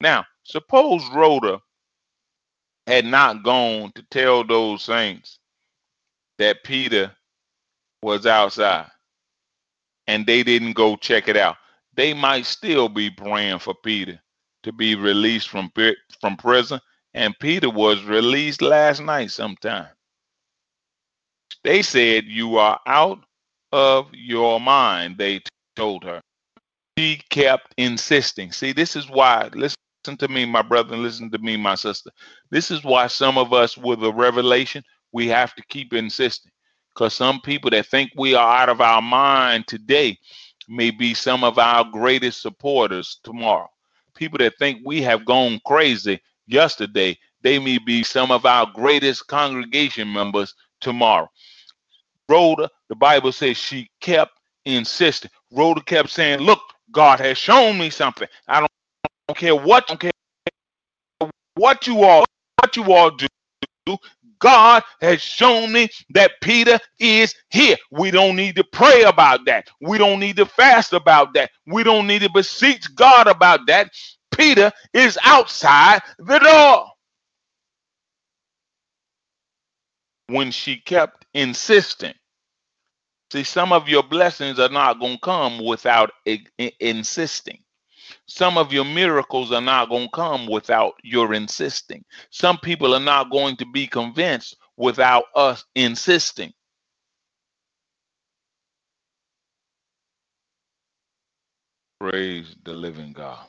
[0.00, 1.60] Now, suppose Rhoda
[2.86, 5.38] had not gone to tell those saints
[6.38, 7.12] that Peter
[8.02, 8.90] was outside
[10.06, 11.56] and they didn't go check it out.
[11.94, 14.20] They might still be praying for Peter
[14.62, 15.72] to be released from
[16.20, 16.80] from prison
[17.14, 19.88] and Peter was released last night sometime.
[21.64, 23.18] They said, You are out
[23.72, 25.40] of your mind, they
[25.74, 26.20] told her.
[26.96, 28.52] She kept insisting.
[28.52, 32.10] See, this is why, listen to me, my brother, and listen to me, my sister.
[32.50, 34.82] This is why some of us with a revelation,
[35.12, 36.52] we have to keep insisting.
[36.94, 40.18] Because some people that think we are out of our mind today
[40.68, 43.68] may be some of our greatest supporters tomorrow.
[44.14, 49.26] People that think we have gone crazy yesterday, they may be some of our greatest
[49.28, 51.28] congregation members tomorrow.
[52.28, 54.32] Rhoda, the Bible says she kept
[54.64, 55.30] insisting.
[55.52, 56.60] Rhoda kept saying, Look,
[56.92, 58.28] God has shown me something.
[58.48, 58.70] I don't,
[59.28, 60.00] don't care what, don't
[61.56, 62.24] what you all,
[62.60, 63.26] what you all do.
[64.40, 67.76] God has shown me that Peter is here.
[67.90, 69.68] We don't need to pray about that.
[69.80, 71.50] We don't need to fast about that.
[71.66, 73.90] We don't need to beseech God about that.
[74.36, 76.86] Peter is outside the door.
[80.28, 82.14] When she kept insisting,
[83.32, 86.12] see, some of your blessings are not going to come without
[86.80, 87.58] insisting.
[88.28, 92.04] Some of your miracles are not going to come without your insisting.
[92.30, 96.52] Some people are not going to be convinced without us insisting.
[102.00, 103.46] Praise the living God.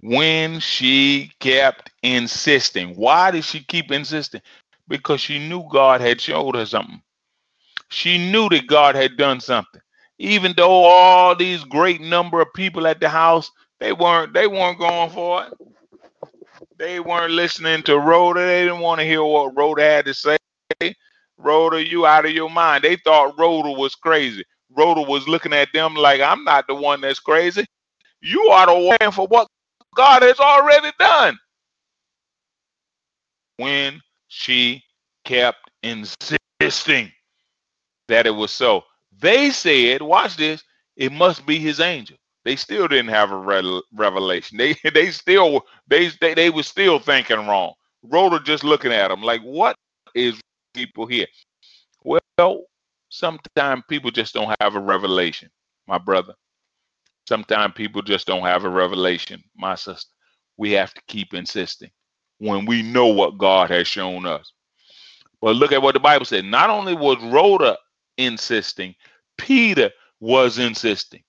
[0.00, 4.42] When she kept insisting, why did she keep insisting?
[4.88, 7.02] Because she knew God had showed her something.
[7.90, 9.80] She knew that God had done something.
[10.24, 14.78] Even though all these great number of people at the house they weren't they weren't
[14.78, 15.52] going for it.
[16.78, 18.40] They weren't listening to Rhoda.
[18.40, 20.38] They didn't want to hear what Rhoda had to say.
[21.36, 22.82] Rhoda, you out of your mind.
[22.84, 24.42] They thought Rhoda was crazy.
[24.70, 27.66] Rhoda was looking at them like, I'm not the one that's crazy.
[28.22, 29.48] You are the one for what
[29.94, 31.38] God has already done.
[33.58, 34.82] When she
[35.24, 37.12] kept insisting
[38.08, 38.82] that it was so,
[39.20, 40.62] they said, watch this,
[40.96, 44.58] it must be his angel they still didn't have a re- revelation.
[44.58, 47.74] They they still they, they they were still thinking wrong.
[48.02, 49.76] Rhoda just looking at them like, what
[50.14, 50.38] is
[50.74, 51.26] people here?
[52.04, 52.64] Well,
[53.08, 55.50] sometimes people just don't have a revelation,
[55.88, 56.34] my brother.
[57.26, 60.10] Sometimes people just don't have a revelation, my sister.
[60.58, 61.90] We have to keep insisting
[62.38, 64.52] when we know what God has shown us.
[65.40, 66.44] But look at what the Bible said.
[66.44, 67.78] Not only was Rhoda
[68.18, 68.94] insisting,
[69.38, 69.90] Peter
[70.20, 71.22] was insisting.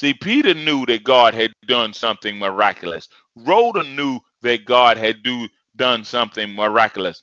[0.00, 3.08] See, Peter knew that God had done something miraculous.
[3.34, 7.22] Rhoda knew that God had do done something miraculous.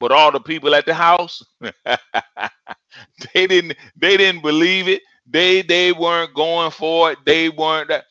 [0.00, 5.02] But all the people at the house, they didn't they didn't believe it.
[5.26, 7.18] They they weren't going for it.
[7.24, 8.04] They weren't that.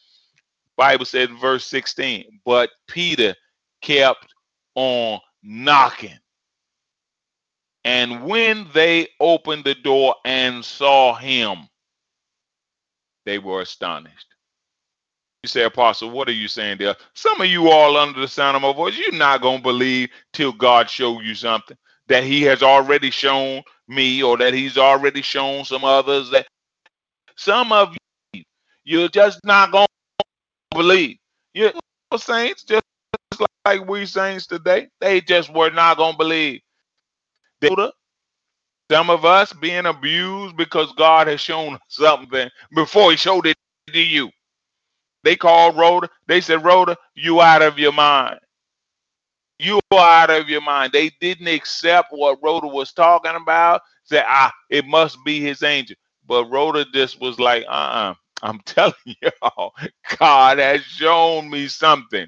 [0.78, 3.36] Bible said in verse 16, but Peter
[3.82, 4.34] kept
[4.76, 6.18] on knocking.
[7.84, 11.68] And when they opened the door and saw him,
[13.26, 14.28] they were astonished.
[15.44, 16.96] You say, Apostle, what are you saying there?
[17.16, 20.10] Some of you all under the sound of my voice, you're not going to believe
[20.34, 21.78] till God show you something
[22.08, 26.46] that he has already shown me or that he's already shown some others that
[27.36, 27.96] some of
[28.34, 28.44] you,
[28.84, 29.88] you're just not going
[30.20, 31.18] to believe.
[31.54, 31.72] You
[32.18, 32.84] saints, just
[33.66, 36.62] like we saints today, they just were not going to believe.
[37.62, 37.70] They
[38.92, 43.58] some of us being abused because God has shown something before He showed it
[43.94, 44.30] to you.
[45.24, 46.10] They called Rhoda.
[46.28, 48.40] They said, Rhoda, you out of your mind.
[49.60, 50.92] You are out of your mind.
[50.92, 53.82] They didn't accept what Rhoda was talking about.
[54.04, 55.96] Said, ah, it must be his angel.
[56.28, 58.16] But Rhoda just was like, uh-uh.
[58.44, 59.74] I'm telling y'all,
[60.20, 62.28] God has shown me something.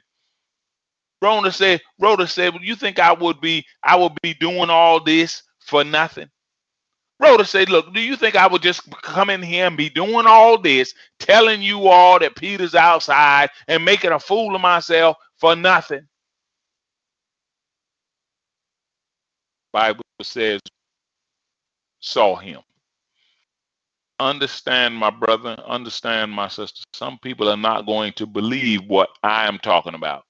[1.23, 5.01] Rhoda said, Rhoda said, well, you think I would be I would be doing all
[5.03, 6.29] this for nothing?
[7.19, 10.25] Rhoda said, Look, do you think I would just come in here and be doing
[10.27, 15.55] all this, telling you all that Peter's outside and making a fool of myself for
[15.55, 16.05] nothing?
[19.71, 20.59] Bible says,
[22.01, 22.59] saw him.
[24.19, 26.83] Understand, my brother, understand, my sister.
[26.93, 30.23] Some people are not going to believe what I am talking about,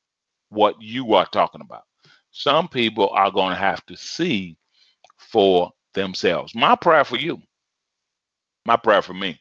[0.54, 1.84] what you are talking about.
[2.32, 4.58] Some people are going to have to see
[5.18, 6.56] for themselves.
[6.56, 7.42] My prayer for you,
[8.66, 9.40] my prayer for me,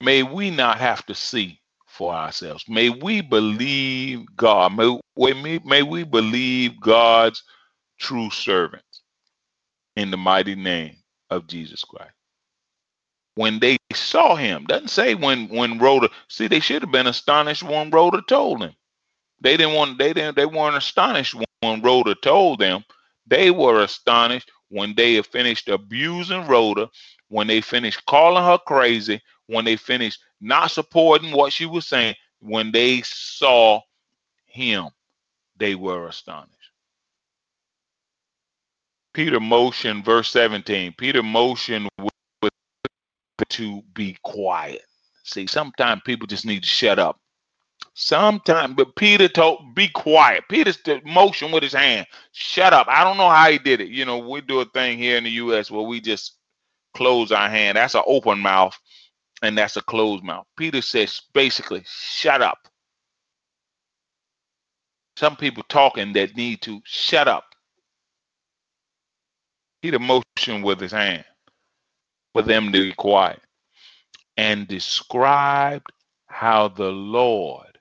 [0.00, 2.64] may we not have to see for ourselves.
[2.68, 4.74] May we believe God.
[4.76, 4.98] May,
[5.34, 7.42] may, may we believe God's
[8.00, 9.02] true servants
[9.96, 10.96] in the mighty name
[11.30, 12.12] of Jesus Christ.
[13.34, 16.10] When they saw him, doesn't say when when Rhoda.
[16.28, 18.72] See, they should have been astonished when Rhoda told him.
[19.42, 19.98] They didn't want.
[19.98, 20.36] They didn't.
[20.36, 22.84] They weren't astonished when Rhoda told them.
[23.26, 26.88] They were astonished when they finished abusing Rhoda,
[27.28, 32.14] when they finished calling her crazy, when they finished not supporting what she was saying,
[32.40, 33.80] when they saw
[34.46, 34.88] him,
[35.56, 36.56] they were astonished.
[39.12, 40.94] Peter motioned, verse 17.
[40.96, 41.88] Peter motioned
[43.48, 44.82] to be quiet.
[45.24, 47.18] See, sometimes people just need to shut up.
[47.94, 50.44] Sometimes, but Peter told, be quiet.
[50.48, 52.86] Peter's motion with his hand, shut up.
[52.88, 53.88] I don't know how he did it.
[53.88, 55.70] You know, we do a thing here in the U.S.
[55.70, 56.36] where we just
[56.94, 57.76] close our hand.
[57.76, 58.78] That's an open mouth,
[59.42, 60.46] and that's a closed mouth.
[60.56, 62.58] Peter says basically, shut up.
[65.16, 67.44] Some people talking that need to shut up.
[69.82, 71.24] Peter motioned with his hand
[72.32, 73.40] for them to be quiet
[74.36, 75.92] and described
[76.26, 77.71] how the Lord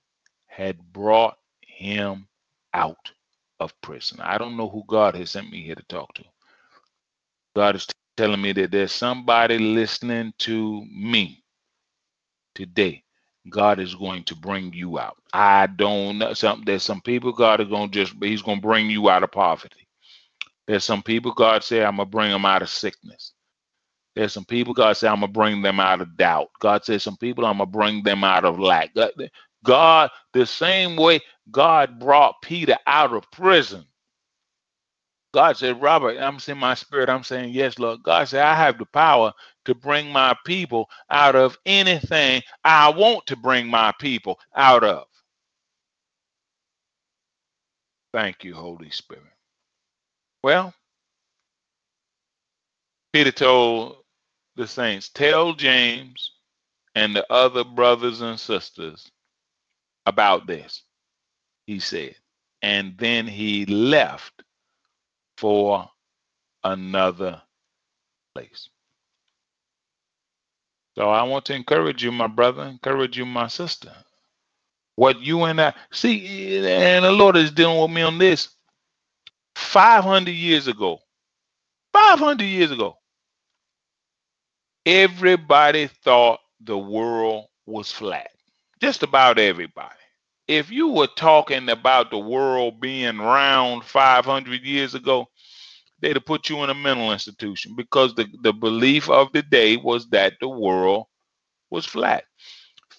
[0.62, 2.28] had brought him
[2.74, 3.12] out
[3.60, 4.20] of prison.
[4.22, 6.26] I don't know who God has sent me here to talk to.
[7.56, 7.88] God is
[8.18, 11.44] telling me that there's somebody listening to me
[12.56, 13.04] today.
[13.50, 15.18] God is going to bring you out.
[15.34, 16.34] I don't know.
[16.34, 19.24] Some there's some people God is going to just He's going to bring you out
[19.24, 19.88] of poverty.
[20.68, 23.34] There's some people God said I'm gonna bring them out of sickness.
[24.16, 26.50] There's some people God said I'm gonna bring them out of doubt.
[26.62, 28.94] God says some people I'm gonna bring them out of lack.
[29.64, 33.86] The same way God brought Peter out of prison.
[35.34, 37.10] God said, Robert, I'm saying my spirit.
[37.10, 38.04] I'm saying, yes, Lord.
[38.04, 39.32] God said, I have the power
[39.66, 45.06] to bring my people out of anything I want to bring my people out of.
[48.14, 49.24] Thank you, Holy Spirit.
[50.44, 50.74] Well,
[53.14, 53.98] Peter told
[54.58, 56.34] the saints, Tell James
[56.96, 59.10] and the other brothers and sisters
[60.06, 60.84] about this,
[61.66, 62.16] he said.
[62.62, 64.44] And then he left
[65.38, 65.90] for
[66.64, 67.42] another
[68.36, 68.70] place.
[70.96, 73.92] So I want to encourage you, my brother, encourage you, my sister.
[74.96, 78.50] What you and I see, and the Lord is dealing with me on this.
[79.56, 81.00] 500 years ago,
[81.94, 82.98] 500 years ago,
[84.86, 88.32] everybody thought the world was flat.
[88.82, 89.96] Just about everybody.
[90.48, 95.28] If you were talking about the world being round 500 years ago,
[96.00, 99.78] they'd have put you in a mental institution because the, the belief of the day
[99.78, 101.06] was that the world
[101.70, 102.24] was flat.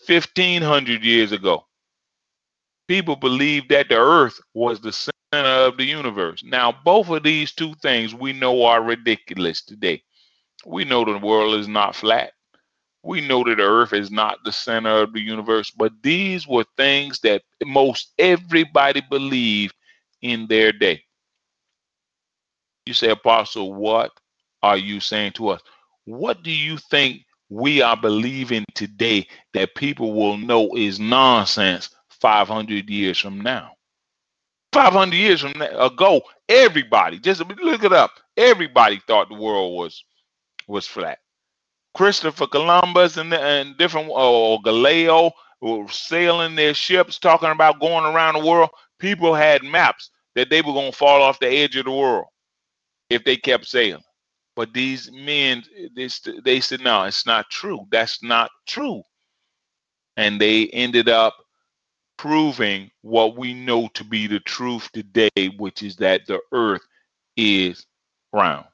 [0.06, 1.66] 1500 years ago,
[2.86, 6.42] people believed that the earth was the center of the universe.
[6.44, 10.02] Now, both of these two things we know are ridiculous today.
[10.64, 12.32] We know the world is not flat.
[13.02, 17.20] We know that earth is not the center of the universe, but these were things
[17.20, 19.74] that most everybody believed
[20.22, 21.02] in their day.
[22.86, 24.12] You say, Apostle, what
[24.62, 25.62] are you saying to us?
[26.04, 32.90] What do you think we are believing today that people will know is nonsense 500
[32.90, 33.72] years from now?
[34.72, 40.04] 500 years from ago, everybody, just look it up, everybody thought the world was
[40.68, 41.18] was flat.
[41.94, 48.34] Christopher Columbus and, and different, or Galileo were sailing their ships, talking about going around
[48.34, 48.70] the world.
[48.98, 52.26] People had maps that they were going to fall off the edge of the world
[53.10, 54.02] if they kept sailing.
[54.56, 55.62] But these men,
[55.96, 56.08] they,
[56.44, 57.86] they said, no, it's not true.
[57.90, 59.02] That's not true.
[60.16, 61.34] And they ended up
[62.18, 66.82] proving what we know to be the truth today, which is that the earth
[67.36, 67.86] is
[68.32, 68.66] round.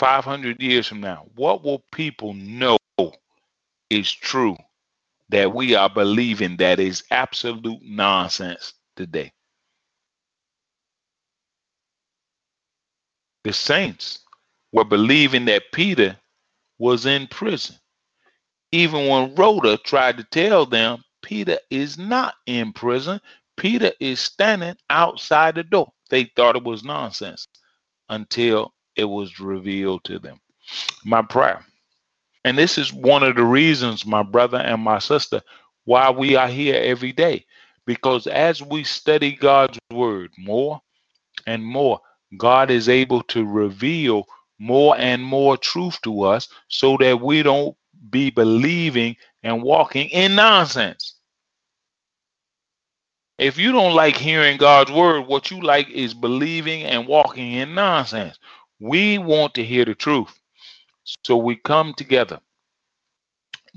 [0.00, 2.78] 500 years from now, what will people know
[3.90, 4.56] is true
[5.30, 9.32] that we are believing that is absolute nonsense today?
[13.44, 14.20] The saints
[14.72, 16.18] were believing that Peter
[16.78, 17.76] was in prison
[18.72, 23.20] even when Rhoda tried to tell them Peter is not in prison,
[23.56, 25.92] Peter is standing outside the door.
[26.10, 27.48] They thought it was nonsense
[28.08, 30.40] until it was revealed to them.
[31.04, 31.64] My prayer,
[32.44, 35.42] and this is one of the reasons, my brother and my sister,
[35.84, 37.44] why we are here every day.
[37.86, 40.80] Because as we study God's word more
[41.46, 42.00] and more,
[42.36, 44.26] God is able to reveal
[44.58, 47.76] more and more truth to us so that we don't
[48.10, 51.14] be believing and walking in nonsense.
[53.38, 57.74] If you don't like hearing God's word, what you like is believing and walking in
[57.74, 58.38] nonsense.
[58.80, 60.34] We want to hear the truth.
[61.24, 62.40] So we come together.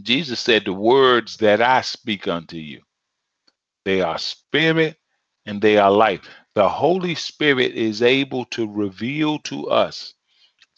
[0.01, 2.81] Jesus said, The words that I speak unto you,
[3.85, 4.97] they are spirit
[5.45, 6.21] and they are life.
[6.55, 10.13] The Holy Spirit is able to reveal to us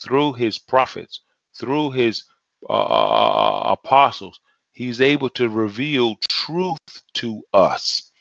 [0.02, 1.22] through his prophets,
[1.58, 2.24] through his
[2.70, 4.40] uh, uh, uh, apostles,
[4.74, 6.80] he's able to reveal truth
[7.16, 8.12] to us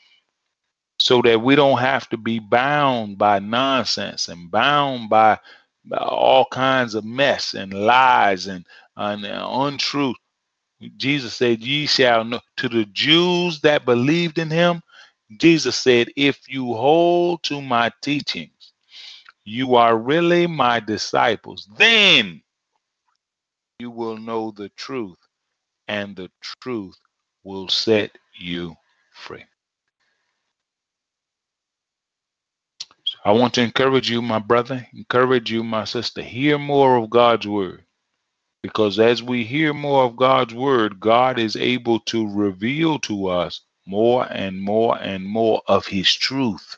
[0.99, 5.39] so that we don't have to be bound by nonsense and bound by
[5.93, 8.65] all kinds of mess and lies and,
[8.95, 10.17] and uh, untruth.
[10.97, 14.81] Jesus said, Ye shall know to the Jews that believed in him.
[15.37, 18.73] Jesus said, If you hold to my teachings,
[19.45, 21.67] you are really my disciples.
[21.77, 22.41] Then
[23.79, 25.17] you will know the truth,
[25.87, 26.29] and the
[26.61, 26.97] truth
[27.43, 28.75] will set you
[29.13, 29.45] free.
[33.25, 37.47] I want to encourage you, my brother, encourage you, my sister, hear more of God's
[37.47, 37.83] word.
[38.61, 43.61] Because as we hear more of God's word, God is able to reveal to us
[43.87, 46.77] more and more and more of his truth.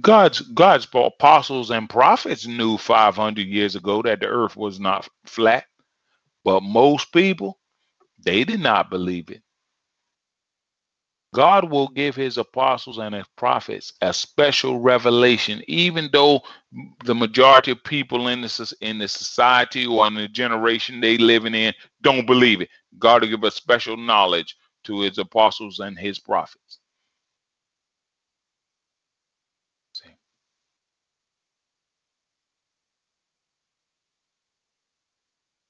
[0.00, 5.66] God's God's apostles and prophets knew 500 years ago that the earth was not flat,
[6.44, 7.58] but most people
[8.24, 9.42] they did not believe it.
[11.34, 16.42] God will give his apostles and his prophets a special revelation, even though
[17.04, 18.48] the majority of people in the,
[18.82, 22.70] in the society or in the generation they living in don't believe it.
[23.00, 26.78] God will give a special knowledge to his apostles and his prophets.
[29.94, 30.10] See?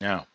[0.02, 0.26] Now,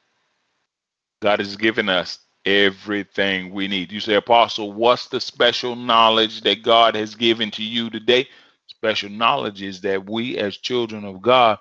[1.22, 2.20] God has given us
[2.50, 3.92] everything we need.
[3.92, 8.28] You say, Apostle, what's the special knowledge that God has given to you today?
[8.68, 11.60] Special knowledge is that we, as children of God,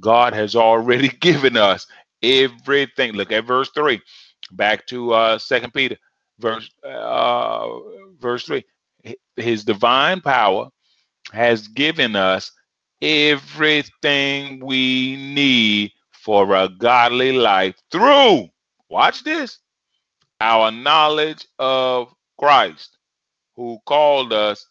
[0.00, 1.86] God has already given us
[2.22, 3.12] everything.
[3.14, 4.00] Look at verse 3.
[4.52, 5.96] Back to uh Second Peter,
[6.40, 7.68] verse uh
[8.20, 8.64] verse 3.
[9.36, 10.70] His divine power
[11.32, 12.52] has given us
[13.02, 18.48] everything we need for a godly life through
[18.90, 19.60] watch this
[20.40, 22.96] our knowledge of Christ,
[23.56, 24.66] who called us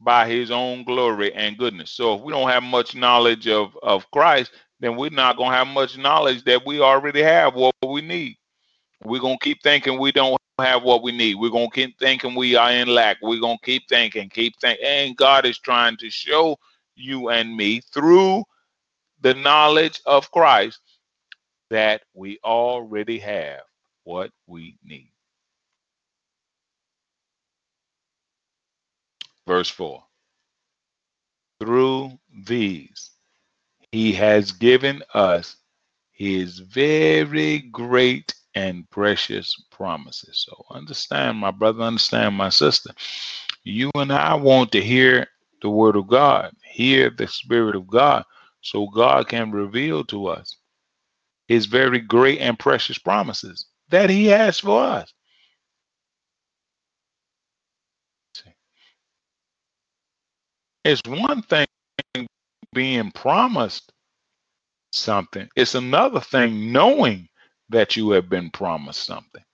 [0.00, 1.92] by his own glory and goodness.
[1.92, 5.56] So if we don't have much knowledge of, of Christ, then we're not going to
[5.56, 8.36] have much knowledge that we already have what we need.
[9.04, 11.36] We're going to keep thinking we don't have what we need.
[11.36, 13.18] We're going to keep thinking we are in lack.
[13.22, 14.84] We're going to keep thinking, keep thinking.
[14.84, 16.58] And God is trying to show
[16.96, 18.44] you and me through
[19.20, 20.80] the knowledge of Christ
[21.70, 23.60] that we already have
[24.04, 25.12] what we need.
[29.46, 30.02] Verse 4
[31.60, 33.10] Through these,
[33.92, 35.56] he has given us
[36.12, 40.44] his very great and precious promises.
[40.46, 42.90] So understand, my brother, understand, my sister.
[43.64, 45.26] You and I want to hear
[45.62, 48.24] the word of God, hear the spirit of God,
[48.60, 50.56] so God can reveal to us
[51.48, 55.12] his very great and precious promises that he has for us.
[60.84, 61.66] It's one thing
[62.74, 63.92] being promised
[64.92, 67.28] something, it's another thing knowing
[67.70, 69.44] that you have been promised something.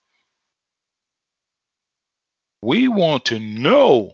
[2.62, 4.12] We want to know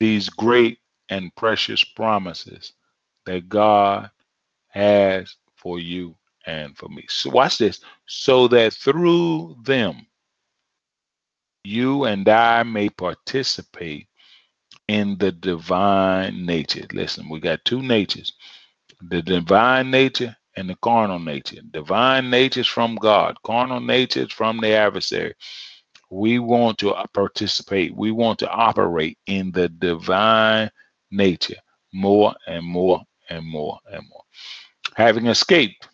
[0.00, 0.78] these great
[1.08, 2.72] and precious promises
[3.26, 4.10] that God
[4.68, 6.16] has for you
[6.46, 7.04] and for me.
[7.08, 7.80] So watch this.
[8.06, 10.06] So that through them,
[11.64, 14.08] you and I may participate
[14.88, 16.86] in the divine nature.
[16.92, 18.32] Listen, we got two natures
[19.02, 21.60] the divine nature and the carnal nature.
[21.70, 25.34] Divine nature is from God, carnal nature is from the adversary.
[26.10, 30.70] We want to participate, we want to operate in the divine
[31.10, 31.56] nature
[31.92, 34.22] more and more and more and more.
[34.96, 35.88] Having escaped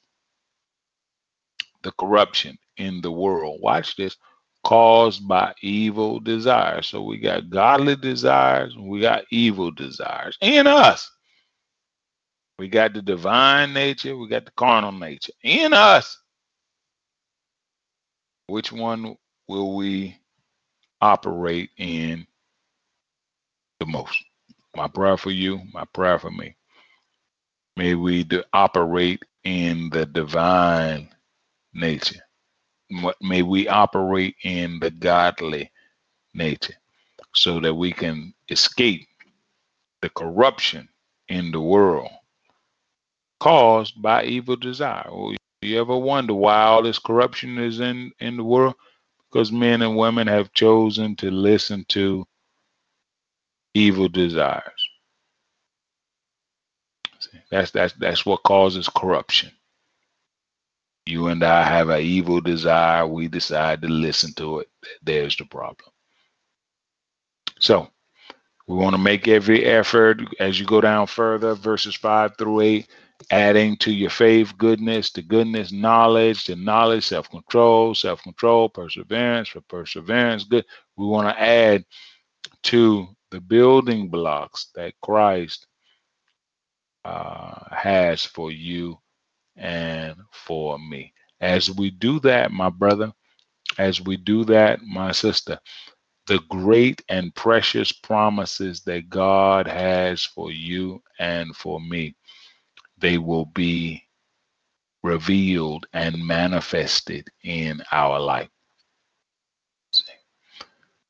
[1.89, 3.61] the corruption in the world.
[3.63, 4.17] Watch this
[4.65, 6.89] caused by evil desires.
[6.89, 11.11] So we got godly desires, we got evil desires in us.
[12.59, 16.19] We got the divine nature, we got the carnal nature in us.
[18.49, 19.17] Which one
[19.49, 20.19] will we
[21.01, 22.27] operate in
[23.81, 24.23] the most?
[24.77, 26.57] My prayer for you, my prayer for me.
[27.77, 31.09] May we do, operate in the divine
[31.75, 32.21] nature.
[33.21, 35.71] May we operate in the godly
[36.35, 36.75] nature
[37.35, 39.09] so that we can escape
[40.03, 40.89] the corruption
[41.29, 42.11] in the world
[43.41, 45.07] caused by evil desire.
[45.11, 48.75] Oh, you ever wonder why all this corruption is in, in the world?
[49.31, 52.27] Because men and women have chosen to listen to
[53.75, 54.89] evil desires.
[57.21, 59.51] See, that's that's that's what causes corruption
[61.09, 63.07] You and I have an evil desire.
[63.07, 64.69] We decide to listen to it.
[65.03, 65.91] There's the problem.
[67.61, 67.89] So
[68.67, 72.89] we want to make every effort as you go down further, verses five through eight,
[73.31, 79.49] adding to your faith goodness, to goodness, knowledge, to knowledge, self control, self control, perseverance,
[79.49, 80.67] for perseverance, good.
[80.97, 81.87] We want to add
[82.65, 85.67] to the building blocks that Christ
[87.07, 88.99] uh, has for you
[89.59, 91.13] and for me.
[91.41, 93.13] As we do that, my brother,
[93.79, 95.59] as we do that, my sister,
[96.27, 102.17] the great and precious promises that God has for you and for me,
[102.99, 104.03] they will be
[105.03, 108.49] revealed and manifested in our life.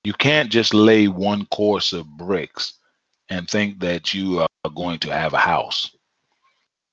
[0.04, 2.74] You can't just lay one course of bricks
[3.28, 5.94] and think that you are going to have a house.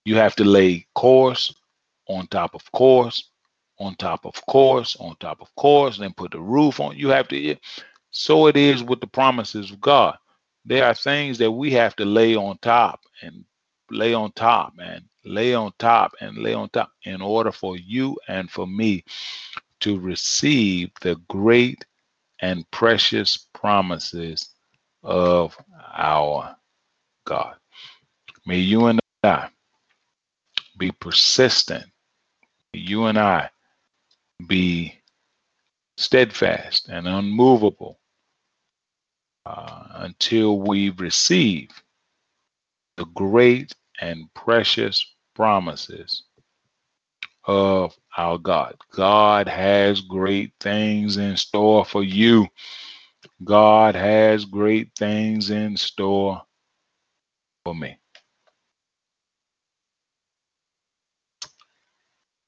[0.05, 1.53] You have to lay course
[2.07, 3.31] on top of course,
[3.79, 6.95] on top of course, on top of course, then put the roof on.
[6.95, 7.55] You have to.
[8.11, 10.15] So it is with the promises of God.
[10.63, 13.43] There are things that we have to lay on top and
[13.91, 18.17] lay on top and lay on top and lay on top in order for you
[18.27, 19.03] and for me
[19.81, 21.85] to receive the great
[22.41, 24.49] and precious promises
[25.03, 25.57] of
[25.93, 26.55] our
[27.25, 27.55] God.
[28.45, 29.49] May you and I
[30.77, 31.85] be persistent.
[32.73, 33.49] You and I
[34.47, 34.93] be
[35.97, 37.99] steadfast and unmovable
[39.45, 41.69] uh, until we receive
[42.97, 45.05] the great and precious
[45.35, 46.23] promises
[47.45, 48.75] of our God.
[48.91, 52.47] God has great things in store for you.
[53.43, 56.41] God has great things in store
[57.63, 57.97] for me.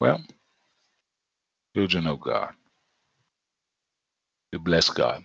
[0.00, 0.22] Well,
[1.76, 2.54] children of God,
[4.52, 5.24] you bless God.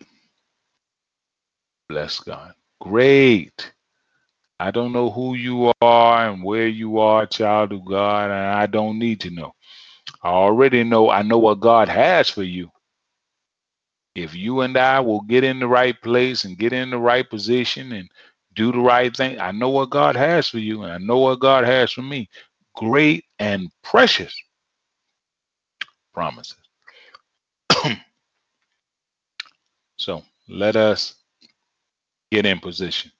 [1.89, 2.53] Bless God.
[2.82, 3.74] Great.
[4.59, 8.67] I don't know who you are and where you are, child of God, and I
[8.67, 9.53] don't need to know.
[10.24, 12.71] I already know, I know what God has for you.
[14.15, 17.30] If you and I will get in the right place and get in the right
[17.30, 18.09] position and
[18.55, 21.39] do the right thing, I know what God has for you, and I know what
[21.39, 22.30] God has for me.
[22.76, 24.36] Great and precious
[26.14, 26.57] promises.
[29.97, 31.16] so let us
[32.32, 33.11] get in position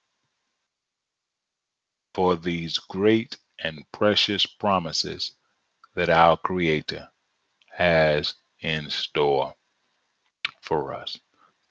[2.14, 5.32] for these great and precious promises
[5.94, 7.08] that our Creator
[7.70, 9.54] has in store
[10.62, 11.18] for us.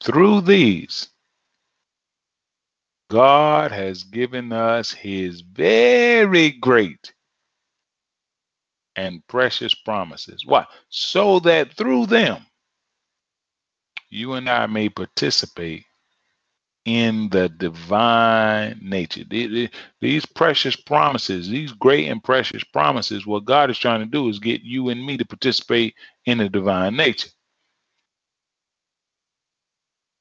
[0.03, 1.09] Through these,
[3.09, 7.12] God has given us His very great
[8.95, 10.45] and precious promises.
[10.45, 10.65] Why?
[10.89, 12.45] So that through them,
[14.09, 15.85] you and I may participate
[16.85, 19.23] in the divine nature.
[20.01, 24.37] These precious promises, these great and precious promises, what God is trying to do is
[24.39, 27.29] get you and me to participate in the divine nature.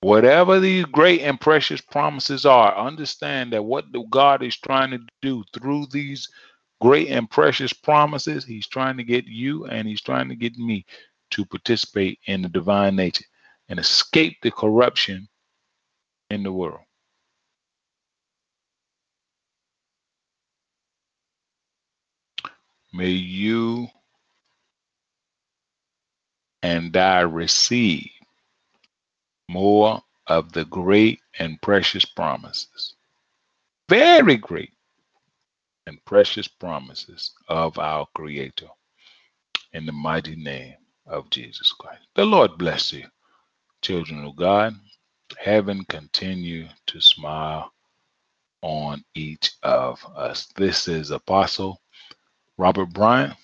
[0.03, 5.45] Whatever these great and precious promises are, understand that what God is trying to do
[5.53, 6.29] through these
[6.83, 10.85] great and precious promises, He's trying to get you and He's trying to get me
[11.31, 13.25] to participate in the divine nature
[13.69, 15.29] and escape the corruption
[16.29, 16.81] in the world.
[22.93, 23.87] May you
[26.65, 28.11] and I receive
[29.49, 32.95] more of the great and precious promises.
[33.89, 34.72] Very great
[35.87, 38.69] and precious promises of our Creator.
[39.73, 40.75] In the mighty name
[41.07, 42.07] of Jesus Christ.
[42.15, 43.07] The Lord bless you,
[43.83, 44.75] children of God.
[45.39, 47.73] Heaven continue to smile
[48.63, 50.47] on each of us.
[50.57, 51.81] This is Apostle
[52.59, 53.35] Robert Bryant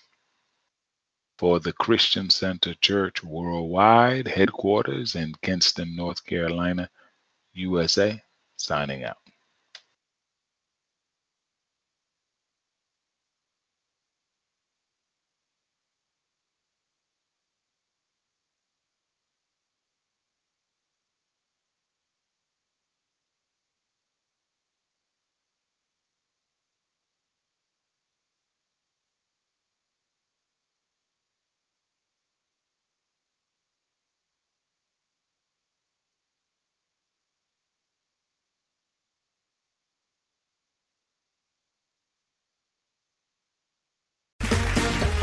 [1.39, 6.91] for the Christian Center Church Worldwide, headquarters in Kinston, North Carolina,
[7.55, 8.23] USA,
[8.57, 9.19] signing out.